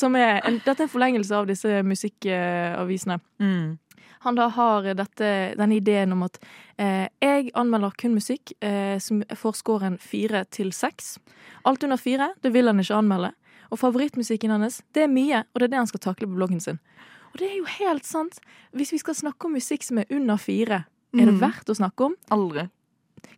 som 0.00 0.16
er 0.18 0.40
en, 0.46 0.58
Dette 0.64 0.82
er 0.82 0.86
en 0.88 0.92
forlengelse 0.92 1.36
av 1.36 1.46
disse 1.50 1.82
musikkavisene. 1.86 3.20
Mm. 3.40 3.78
Han 4.20 4.36
da 4.36 4.48
har 4.52 4.82
dette, 4.94 5.28
denne 5.56 5.76
ideen 5.78 6.12
om 6.12 6.26
at 6.26 6.36
eh, 6.76 7.06
jeg 7.24 7.52
anmelder 7.56 7.94
kun 7.96 8.12
musikk 8.18 8.52
eh, 8.60 8.98
som 9.00 9.22
får 9.32 9.56
scoren 9.62 9.96
fire 10.02 10.42
til 10.52 10.72
seks. 10.76 11.14
Alt 11.64 11.86
under 11.86 11.96
fire, 11.96 12.34
det 12.44 12.52
vil 12.52 12.68
han 12.68 12.82
ikke 12.82 12.98
anmelde. 12.98 13.32
Og 13.70 13.78
favorittmusikken 13.80 14.50
hans, 14.52 14.82
det 14.92 15.06
er 15.06 15.12
mye, 15.12 15.44
og 15.54 15.60
det 15.62 15.70
er 15.70 15.72
det 15.72 15.80
han 15.80 15.88
skal 15.88 16.04
takle 16.04 16.28
på 16.28 16.36
bloggen 16.36 16.60
sin. 16.60 16.80
Og 17.30 17.38
det 17.40 17.48
er 17.48 17.56
jo 17.62 17.68
helt 17.78 18.04
sant. 18.04 18.40
Hvis 18.76 18.92
vi 18.92 18.98
skal 19.00 19.14
snakke 19.16 19.46
om 19.48 19.54
musikk 19.56 19.86
som 19.86 20.02
er 20.02 20.10
under 20.12 20.36
fire, 20.36 20.82
er 21.14 21.24
det 21.24 21.34
Mm. 21.34 21.40
verdt 21.40 21.70
å 21.70 21.78
snakke 21.78 22.04
om? 22.10 22.14
Aldri. 22.30 22.68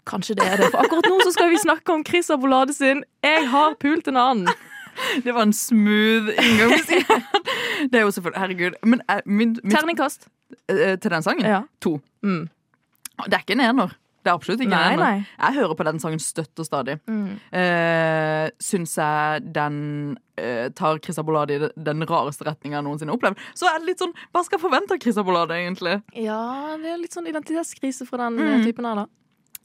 Kanskje 0.05 0.35
det 0.35 0.45
er 0.49 0.57
det. 0.57 0.71
For 0.73 0.83
akkurat 0.83 1.07
nå 1.07 1.21
så 1.23 1.33
skal 1.37 1.51
vi 1.51 1.59
snakke 1.63 1.93
om 1.95 2.03
Chris 2.05 2.31
Abolade 2.31 2.75
sin 2.75 3.05
'Jeg 3.23 3.47
har 3.49 3.75
pult 3.79 4.09
en 4.09 4.17
annen'. 4.17 4.55
Det 5.25 5.33
var 5.35 5.43
en 5.47 5.53
smooth 5.57 6.31
inngang. 6.37 6.77
Det 7.91 7.99
er 7.99 8.05
jo 8.07 8.11
selvfølgelig 8.15 8.41
Herregud. 8.45 8.77
Men 8.85 9.03
eh, 9.09 9.21
min, 9.27 9.57
min, 9.63 9.73
Terningkast. 9.75 10.29
eh, 10.69 10.97
til 11.01 11.11
den 11.11 11.23
sangen? 11.27 11.45
Ja. 11.49 11.63
To. 11.85 11.99
Mm. 12.23 12.49
Det 13.27 13.35
er 13.35 13.43
ikke 13.45 13.57
en 13.59 13.67
ener. 13.71 13.99
Det 14.23 14.31
er 14.31 14.37
absolutt 14.39 14.61
ikke 14.63 14.71
Nei, 14.71 14.83
en 14.93 15.01
ener. 15.01 15.03
nei. 15.03 15.25
Jeg 15.41 15.55
hører 15.59 15.75
på 15.75 15.85
den 15.89 15.99
sangen 15.99 16.21
støtt 16.23 16.61
og 16.63 16.67
stadig. 16.69 16.95
Mm. 17.11 17.33
Uh, 17.51 18.45
Syns 18.63 18.93
jeg 19.01 19.43
den 19.57 19.79
uh, 20.39 20.69
tar 20.79 21.01
Chris 21.03 21.19
Abolade 21.19 21.57
i 21.57 21.59
den- 21.89 22.07
rareste 22.07 22.47
retninga 22.47 22.79
jeg 22.79 22.87
noensinne 22.87 23.11
har 23.11 23.19
opplevd. 23.19 23.43
Så 23.59 23.67
er 23.67 23.81
det 23.83 23.89
litt 23.91 23.99
sånn 24.05 24.15
Hva 24.31 24.45
skal 24.47 24.59
jeg 24.61 24.63
forvente 24.63 24.95
av 24.95 25.03
Chris 25.03 25.19
Abolade, 25.19 25.59
egentlig? 25.59 25.97
Ja, 26.15 26.77
det 26.79 26.93
er 26.95 27.03
litt 27.03 27.17
sånn 27.19 27.27
identitetskrise 27.33 28.07
for 28.07 28.23
den 28.23 28.39
Mm. 28.39 28.61
eh, 28.61 28.65
typen 28.69 28.87
her, 28.87 29.03
da. 29.03 29.07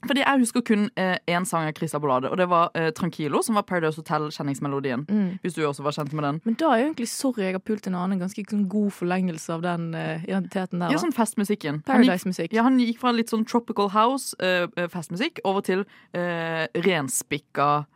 Fordi 0.06 0.22
jeg 0.22 0.38
husker 0.38 0.62
kun 0.62 0.90
én 0.98 1.44
sang 1.48 1.66
av 1.66 1.74
Chris 1.74 1.94
Abolade, 1.94 2.30
og 2.30 2.36
det 2.38 2.46
var 2.48 2.70
eh, 2.74 2.90
'Tranquilo', 2.94 3.42
som 3.42 3.54
var 3.58 3.62
Paradise 3.62 3.98
Hotel-kjenningsmelodien. 3.98 5.06
Mm. 5.08 5.38
Hvis 5.42 5.54
du 5.54 5.66
også 5.66 5.82
var 5.82 5.92
kjent 5.96 6.12
med 6.12 6.24
den. 6.24 6.40
Men 6.44 6.54
da 6.54 6.70
er 6.70 6.78
jo 6.78 6.84
egentlig 6.92 7.08
'Sorry, 7.08 7.42
jeg 7.42 7.52
har 7.52 7.58
pult 7.58 7.86
en 7.86 7.94
annen' 7.94 8.12
en 8.12 8.20
ganske 8.20 8.44
sånn 8.50 8.68
god 8.68 8.90
forlengelse 8.90 9.52
av 9.52 9.62
den 9.62 9.94
eh, 9.94 10.24
identiteten 10.24 10.80
der. 10.80 10.90
Ja, 10.90 10.98
sånn 10.98 11.12
festmusikken. 11.12 11.82
Paradise-musikk. 11.82 12.52
ja, 12.52 12.62
han 12.62 12.78
gikk 12.78 13.00
fra 13.00 13.12
litt 13.12 13.30
sånn 13.30 13.44
tropical 13.44 13.90
house, 13.90 14.36
eh, 14.40 14.66
eh, 14.76 14.88
festmusikk, 14.88 15.40
over 15.44 15.60
til 15.60 15.84
eh, 16.14 16.66
renspikka 16.74 17.86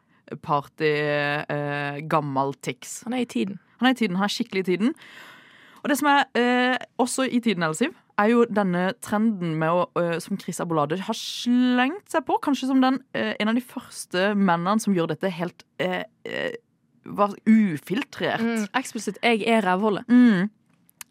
party, 0.42 0.92
eh, 1.48 2.00
gammel 2.08 2.54
Tix. 2.62 3.02
Han 3.04 3.12
er 3.12 3.18
i 3.18 3.24
tiden. 3.24 3.58
Han 3.78 3.88
er 3.88 3.92
i 3.92 3.94
tiden, 3.94 4.16
han 4.16 4.24
er 4.24 4.28
skikkelig 4.32 4.60
i 4.60 4.76
tiden. 4.76 4.94
Og 5.82 5.90
det 5.90 5.98
som 5.98 6.08
er 6.08 6.24
eh, 6.38 6.76
også 6.98 7.26
i 7.26 7.40
tiden, 7.42 7.62
Elsiv, 7.62 7.94
er 8.20 8.30
jo 8.32 8.44
denne 8.48 8.92
trenden 9.04 9.56
med 9.60 9.72
å, 9.72 9.84
eh, 10.00 10.18
som 10.22 10.38
Chris 10.40 10.60
Abolade 10.62 10.98
har 11.00 11.18
slengt 11.18 12.12
seg 12.12 12.26
på. 12.28 12.38
Kanskje 12.42 12.68
som 12.70 12.80
den, 12.80 13.00
eh, 13.14 13.34
en 13.40 13.48
av 13.48 13.54
de 13.54 13.60
første 13.60 14.34
mennene 14.34 14.80
som 14.80 14.94
gjør 14.94 15.08
dette 15.08 15.30
helt 15.30 15.64
eh, 15.78 16.04
eh, 16.24 16.52
ufiltrert. 17.04 18.40
Mm, 18.40 18.68
eksplisitt 18.74 19.18
'jeg 19.22 19.46
er 19.46 19.62
rævhullet'. 19.62 20.06
Mm. 20.08 20.50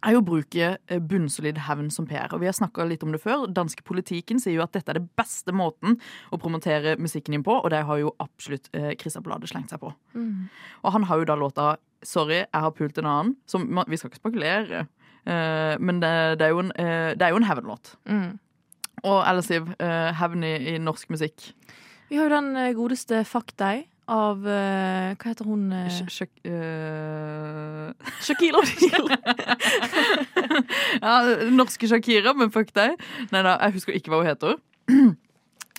er 0.04 0.14
jo 0.14 0.22
å 0.22 0.26
bruke 0.26 0.78
bunnsolid 1.08 1.58
hevn 1.58 1.92
som 1.92 2.08
PR. 2.08 2.34
Og 2.34 2.40
vi 2.40 2.48
har 2.48 2.54
snakka 2.54 2.88
litt 2.88 3.04
om 3.04 3.12
det 3.12 3.22
før. 3.22 3.46
Danske 3.54 3.84
politikken 3.84 4.40
sier 4.42 4.56
jo 4.56 4.64
at 4.64 4.72
dette 4.72 4.90
er 4.90 4.98
det 4.98 5.16
beste 5.16 5.52
måten 5.52 6.00
å 6.32 6.40
promotere 6.40 6.98
musikken 6.98 7.34
din 7.34 7.44
på, 7.44 7.64
og 7.64 7.70
det 7.70 7.86
har 7.86 7.98
jo 7.98 8.16
absolutt 8.20 8.68
eh, 8.74 8.96
Chris 8.96 9.16
Ablade 9.16 9.48
slengt 9.48 9.70
seg 9.70 9.80
på. 9.80 9.94
Mm. 10.16 10.50
Og 10.84 10.92
han 10.92 11.04
har 11.04 11.18
jo 11.20 11.26
da 11.26 11.36
låta 11.36 11.78
'Sorry, 12.04 12.48
jeg 12.50 12.62
har 12.62 12.72
pult 12.72 12.98
en 12.98 13.06
annen', 13.06 13.36
som 13.46 13.62
Vi 13.88 13.98
skal 13.98 14.10
ikke 14.10 14.24
spekulere, 14.24 14.88
men 15.26 16.00
det, 16.02 16.14
det 16.40 16.48
er 16.48 16.56
jo 16.56 16.64
en, 16.64 16.72
eh, 16.80 17.12
det 17.14 17.28
er 17.28 17.36
jo 17.36 17.42
en 17.42 17.50
hevnlåt. 17.50 17.94
Mm. 18.10 18.40
Og 19.02 19.22
Ellisiv, 19.26 19.70
uh, 19.82 20.10
hevn 20.18 20.44
i, 20.46 20.56
i 20.74 20.76
norsk 20.82 21.10
musikk. 21.10 21.52
Vi 22.12 22.20
har 22.20 22.28
jo 22.28 22.36
den 22.36 22.52
eh, 22.60 22.74
godeste 22.76 23.22
Fuck 23.24 23.54
deg 23.60 23.86
av 24.12 24.44
uh, 24.44 25.16
Hva 25.16 25.30
heter 25.30 25.46
hun? 25.48 25.72
Uh, 25.72 25.88
eh, 25.88 25.92
Shakira. 28.20 28.60
ja, 31.06 31.14
norske 31.56 31.88
Shakira, 31.88 32.36
men 32.36 32.52
fuck 32.52 32.76
deg. 32.76 33.00
Nei 33.32 33.42
da, 33.48 33.56
jeg 33.64 33.72
husker 33.78 33.96
ikke 33.96 34.12
hva 34.12 34.20
hun 34.26 34.32
heter. 34.34 34.60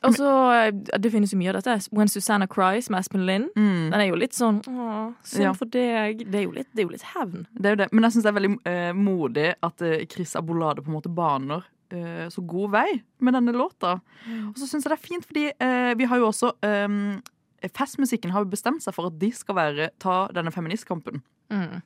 Og 0.04 0.14
så, 0.16 0.28
eh, 0.66 0.98
Det 0.98 1.12
finnes 1.12 1.30
jo 1.32 1.38
mye 1.38 1.52
av 1.54 1.62
dette. 1.62 1.88
When 1.92 2.08
Susanna 2.08 2.46
Cries 2.46 2.88
med 2.90 3.00
Espen 3.00 3.24
Lynn 3.26 3.48
Mm. 3.56 3.90
Den 3.90 4.00
er 4.00 4.08
jo 4.08 4.16
litt 4.16 4.32
sånn 4.34 4.60
Åh, 4.66 5.14
synd 5.22 5.42
Ja. 5.42 5.52
for 5.52 5.66
deg. 5.66 6.24
Det 6.30 6.34
er 6.40 6.44
jo 6.44 6.50
litt, 6.52 6.66
det 6.74 6.82
er 6.82 6.86
jo 6.88 6.92
litt 6.92 7.02
hevn. 7.14 7.46
Det 7.54 7.66
er 7.66 7.70
jo 7.76 7.76
det. 7.84 7.92
Men 7.92 8.02
jeg 8.04 8.12
syns 8.12 8.22
det 8.22 8.32
er 8.32 8.40
veldig 8.40 8.58
eh, 8.66 8.92
modig 8.92 9.54
at 9.62 9.82
eh, 9.82 10.04
Chris 10.06 10.34
Abolade 10.34 10.82
på 10.82 10.88
en 10.88 10.94
måte 11.00 11.14
baner 11.14 11.62
eh, 11.92 12.26
så 12.28 12.40
god 12.46 12.70
vei 12.72 13.02
med 13.20 13.34
denne 13.34 13.52
låta. 13.52 14.00
Og 14.48 14.54
så 14.56 14.66
syns 14.66 14.84
jeg 14.84 14.90
det 14.90 14.98
er 14.98 15.06
fint, 15.08 15.24
fordi 15.26 15.52
eh, 15.60 15.94
vi 15.94 16.04
har 16.06 16.18
jo 16.18 16.28
også 16.30 16.52
eh, 16.62 17.20
Festmusikken 17.68 18.30
har 18.32 18.42
jo 18.44 18.50
bestemt 18.50 18.82
seg 18.82 18.92
for 18.94 19.06
at 19.06 19.18
de 19.20 19.30
skal 19.30 19.54
være, 19.54 19.90
ta 20.00 20.26
denne 20.34 20.50
feministkampen. 20.50 21.22
Mm. 21.48 21.80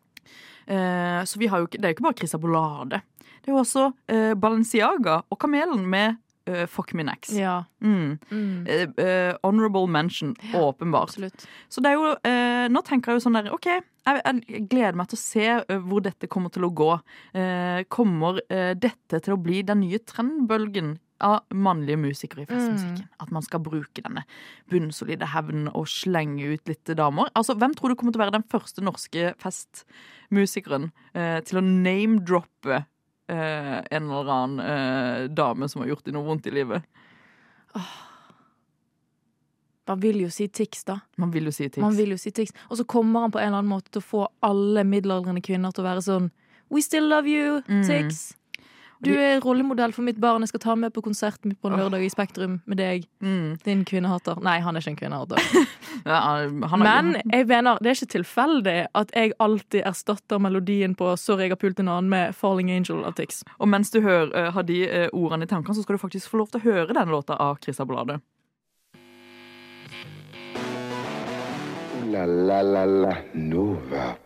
Så 1.27 1.37
vi 1.39 1.47
har 1.49 1.59
jo 1.61 1.67
ikke, 1.67 1.79
det 1.79 1.85
er 1.85 1.93
jo 1.93 1.97
ikke 1.97 2.07
bare 2.07 2.17
Chris 2.19 2.35
Abolade. 2.35 3.03
Det 3.45 3.49
er 3.51 3.53
jo 3.53 3.61
også 3.61 3.93
Balenciaga 4.41 5.23
og 5.31 5.39
Kamelen 5.39 5.85
med 5.87 6.17
eh, 6.51 6.65
Fuck 6.71 6.95
Me 6.95 7.07
Next. 7.07 7.35
Ja. 7.37 7.65
Mm. 7.85 8.19
Mm. 8.31 8.67
Uh, 8.67 8.85
uh, 9.03 9.33
honorable 9.47 9.87
mention, 9.91 10.35
åpenbart. 10.55 11.15
Absolutt. 11.15 11.47
Så 11.69 11.83
det 11.85 11.93
er 11.93 12.01
jo, 12.01 12.13
nå 12.73 12.83
tenker 12.87 13.13
jeg 13.13 13.21
jo 13.21 13.27
sånn 13.27 13.39
der, 13.39 13.51
OK, 13.55 13.69
jeg, 13.71 14.23
jeg 14.27 14.67
gleder 14.71 14.99
meg 14.99 15.11
til 15.11 15.19
å 15.19 15.23
se 15.23 15.79
hvor 15.89 16.05
dette 16.05 16.31
kommer 16.31 16.53
til 16.55 16.67
å 16.69 16.73
gå. 16.75 16.93
Kommer 17.93 18.39
dette 18.79 19.21
til 19.23 19.35
å 19.35 19.41
bli 19.41 19.65
den 19.67 19.83
nye 19.83 20.01
trendbølgen 20.07 20.97
av 21.25 21.45
mannlige 21.55 21.99
musikere 22.01 22.45
i 22.45 22.49
festmusikken? 22.49 23.07
At 23.23 23.33
man 23.35 23.45
skal 23.45 23.63
bruke 23.65 24.03
denne 24.05 24.25
bunnsolide 24.71 25.31
hevnen 25.33 25.71
og 25.73 25.89
slenge 25.91 26.53
ut 26.53 26.69
litt 26.71 26.93
damer? 26.99 27.31
Altså, 27.35 27.57
Hvem 27.57 27.77
tror 27.77 27.93
du 27.93 27.99
kommer 27.99 28.15
til 28.15 28.21
å 28.21 28.27
være 28.27 28.37
den 28.39 28.49
første 28.53 28.85
norske 28.85 29.33
festmusikeren 29.43 30.91
eh, 31.15 31.41
til 31.47 31.61
å 31.61 31.65
name-droppe 31.65 32.85
eh, 33.29 33.79
en 33.91 34.11
eller 34.11 34.31
annen 34.33 34.61
eh, 34.61 35.29
dame 35.29 35.69
som 35.69 35.83
har 35.83 35.89
gjort 35.95 36.05
deg 36.07 36.15
noe 36.17 36.27
vondt 36.27 36.47
i 36.47 36.55
livet? 36.55 36.83
Man 39.87 40.01
vil 40.03 40.19
jo 40.25 40.31
si 40.35 40.49
Tix, 40.49 40.83
da. 40.85 40.97
Man 41.17 41.31
vil 41.31 41.47
jo 41.47 41.53
si 41.55 41.69
Tix. 41.69 41.79
Man 41.83 41.95
vil 41.95 42.11
jo 42.17 42.19
si 42.19 42.33
Tix. 42.35 42.51
Og 42.71 42.81
så 42.81 42.85
kommer 42.91 43.27
han 43.27 43.35
på 43.35 43.39
en 43.39 43.53
eller 43.53 43.63
annen 43.63 43.71
måte 43.71 43.93
til 43.95 44.03
å 44.03 44.07
få 44.09 44.25
alle 44.47 44.83
middelaldrende 44.89 45.43
kvinner 45.47 45.75
til 45.75 45.85
å 45.85 45.91
være 45.91 46.03
sånn 46.07 46.31
We 46.75 46.81
still 46.83 47.07
love 47.07 47.31
you, 47.31 47.61
Mm. 47.71 47.85
Tix. 47.87 48.35
Du 49.05 49.11
er 49.13 49.41
rollemodell 49.45 49.93
for 49.93 50.07
mitt 50.07 50.19
barn. 50.21 50.45
Jeg 50.45 50.55
skal 50.55 50.63
ta 50.63 50.75
med 50.79 50.95
på 50.95 51.03
konsert 51.05 51.43
på 51.43 51.69
en 51.69 51.77
lørdag 51.77 52.05
i 52.07 52.11
Spektrum 52.13 52.61
med 52.65 52.81
deg. 52.81 53.05
Mm. 53.21 53.57
Din 53.65 53.85
kvinnehater. 53.89 54.41
Nei, 54.45 54.59
han 54.65 54.77
er 54.77 54.85
ikke 54.85 54.95
en 54.95 55.03
kvinnehater. 55.03 55.43
Ja, 56.07 56.47
Men 56.77 57.17
jeg 57.33 57.47
mener, 57.49 57.81
det 57.83 57.89
er 57.89 57.97
ikke 57.97 58.13
tilfeldig 58.13 58.75
at 58.95 59.15
jeg 59.17 59.33
alltid 59.43 59.81
erstatter 59.89 60.39
melodien 60.39 60.95
på 60.95 61.17
'Sorry, 61.17 61.49
jeg 61.49 61.57
har 61.57 61.57
pult 61.57 61.81
en 61.81 61.89
annen' 61.89 62.11
med 62.13 62.35
'Falling 62.35 62.71
Angel' 62.71 63.03
av 63.05 63.17
Tix. 63.17 63.43
Og 63.59 63.69
mens 63.69 63.91
du 63.91 64.01
hører, 64.01 64.31
eh, 64.37 64.53
har 64.53 64.63
de 64.63 64.85
eh, 64.89 65.09
ordene 65.13 65.45
i 65.45 65.47
tankene, 65.47 65.75
så 65.75 65.83
skal 65.83 65.97
du 65.97 65.99
faktisk 65.99 66.29
få 66.31 66.39
lov 66.39 66.53
til 66.53 66.61
å 66.61 66.65
høre 66.65 66.95
den 66.95 67.09
låta 67.09 67.35
av 67.41 67.59
Chris 67.65 67.79
Bolade. 67.79 68.21
La 72.13 72.25
la 72.25 72.63
la 72.63 72.85
la 72.85 73.17
Nova. 73.35 74.26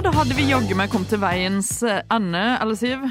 Og 0.00 0.04
da 0.06 0.14
hadde 0.16 0.32
vi 0.32 0.46
jaggu 0.48 0.72
meg 0.80 0.88
kommet 0.88 1.10
til 1.12 1.20
veiens 1.20 1.68
eh, 1.84 1.98
ende, 2.08 2.40
eller 2.56 2.78
Siv. 2.80 3.02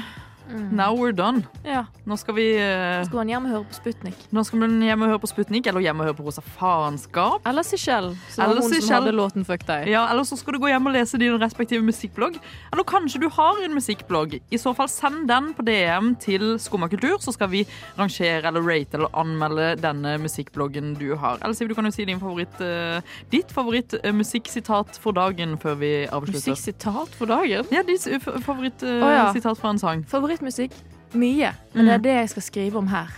Now 0.70 0.94
we're 0.96 1.12
done. 1.12 1.44
Ja. 1.64 1.84
Nå 2.08 2.16
skal 2.18 2.34
vi 2.34 2.46
uh, 2.58 3.04
Skal 3.06 3.22
han 3.22 3.30
hjem 3.32 3.46
og 3.46 3.52
høre 3.54 3.66
på 3.70 3.76
Sputnik? 3.78 4.22
Nå 4.34 4.42
skal 4.46 4.62
man 4.62 4.76
hjem 4.82 5.04
og 5.04 5.12
høre 5.12 5.22
på 5.22 5.30
Sputnik, 5.30 5.68
eller 5.70 5.84
hjem 5.84 6.02
og 6.02 6.08
høre 6.08 6.16
på 6.18 6.26
Rosa 6.26 6.42
faenskap. 6.44 7.46
Eller 7.48 7.66
Sichelle, 7.66 8.14
som 8.28 8.42
var 8.42 8.52
Eller 8.52 8.66
hun 8.66 8.74
som 8.76 8.96
hadde 8.96 9.14
låten 9.14 9.46
Fuck 9.46 9.66
deg. 9.68 9.88
Ja, 9.90 10.04
eller 10.10 10.26
så 10.28 10.38
skal 10.38 10.56
du 10.56 10.60
gå 10.62 10.70
hjem 10.70 10.90
og 10.90 10.94
lese 10.94 11.20
din 11.20 11.38
respektive 11.40 11.84
musikkblogg. 11.86 12.38
Eller 12.72 12.86
kanskje 12.88 13.22
du 13.22 13.28
har 13.32 13.60
en 13.64 13.76
musikkblogg. 13.76 14.38
I 14.50 14.60
så 14.60 14.74
fall 14.76 14.90
send 14.92 15.26
den 15.30 15.52
på 15.56 15.64
DM 15.66 16.14
til 16.22 16.56
Skumma 16.62 16.90
kultur, 16.90 17.18
så 17.22 17.34
skal 17.34 17.50
vi 17.52 17.64
rangere 17.98 18.50
eller 18.50 18.64
rate 18.66 18.98
eller 18.98 19.14
anmelde 19.22 19.70
denne 19.80 20.16
musikkbloggen 20.22 20.94
du 21.00 21.14
har. 21.20 21.38
Eller 21.42 21.56
Siv, 21.56 21.70
du 21.70 21.76
kan 21.78 21.86
jo 21.86 21.94
si 21.94 22.06
din 22.08 22.20
favoritt, 22.22 22.60
uh, 22.62 23.00
ditt 23.32 23.52
favoritt-musikksitat 23.54 24.98
for 25.02 25.16
dagen 25.16 25.56
før 25.60 25.78
vi 25.80 25.92
avslutter. 26.06 26.50
Musikksitat 26.50 27.16
for 27.18 27.30
dagen? 27.30 27.70
Ja, 27.74 27.84
ditt 27.86 28.06
uh, 28.10 28.18
favoritt-sitat 28.42 29.46
Å, 29.46 29.54
ja. 29.54 29.56
fra 29.60 29.74
en 29.74 29.82
sang. 29.82 30.04
Favorittmusikk? 30.40 30.72
Mye. 31.12 31.52
Men 31.74 31.86
det 31.86 31.98
er 31.98 32.04
det 32.04 32.14
jeg 32.14 32.30
skal 32.34 32.42
skrive 32.42 32.80
om 32.80 32.88
her. 32.88 33.10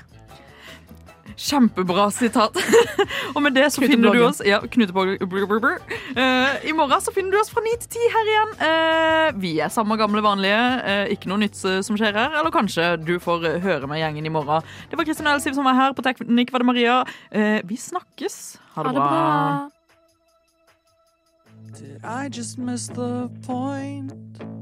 Kjempebra 1.39 2.09
sitat. 2.13 2.57
og 3.35 3.43
med 3.43 3.55
det 3.57 3.69
så 3.73 3.83
finner 3.85 4.13
du 4.13 4.25
oss 4.27 4.43
ja. 4.45 4.59
Eh, 4.63 6.51
I 6.69 6.73
morgen 6.77 7.01
så 7.01 7.13
finner 7.15 7.33
du 7.33 7.39
oss 7.41 7.51
fra 7.53 7.63
ni 7.65 7.73
til 7.81 7.89
ti 7.95 8.09
her 8.13 8.31
igjen. 8.33 8.53
Uh, 8.61 9.41
vi 9.41 9.53
er 9.63 9.73
samme 9.73 9.97
gamle 10.01 10.23
vanlige. 10.25 10.61
Uh, 10.83 11.05
ikke 11.15 11.31
noe 11.31 11.45
nytt 11.45 11.57
som 11.57 11.97
skjer 11.97 12.19
her. 12.19 12.35
Eller 12.41 12.53
kanskje 12.53 12.97
du 13.01 13.15
får 13.23 13.47
høre 13.65 13.89
med 13.91 14.03
gjengen 14.03 14.29
i 14.29 14.35
morgen. 14.35 14.67
Det 14.91 14.99
var 14.99 15.09
Kristin 15.09 15.31
Elsiv 15.31 15.57
som 15.57 15.69
var 15.69 15.79
her. 15.79 15.95
På 15.97 16.05
teknikk 16.05 16.53
var 16.53 16.65
det 16.65 16.69
Maria. 16.69 16.99
Eh, 17.31 17.61
vi 17.65 17.79
snakkes. 17.81 18.59
Ha 18.75 18.89
det, 18.89 18.97
bra. 18.99 19.71
Did 21.79 22.05
I 22.05 22.29
just 22.29 22.59
miss 22.59 22.89
the 22.89 23.31
point? 23.47 24.53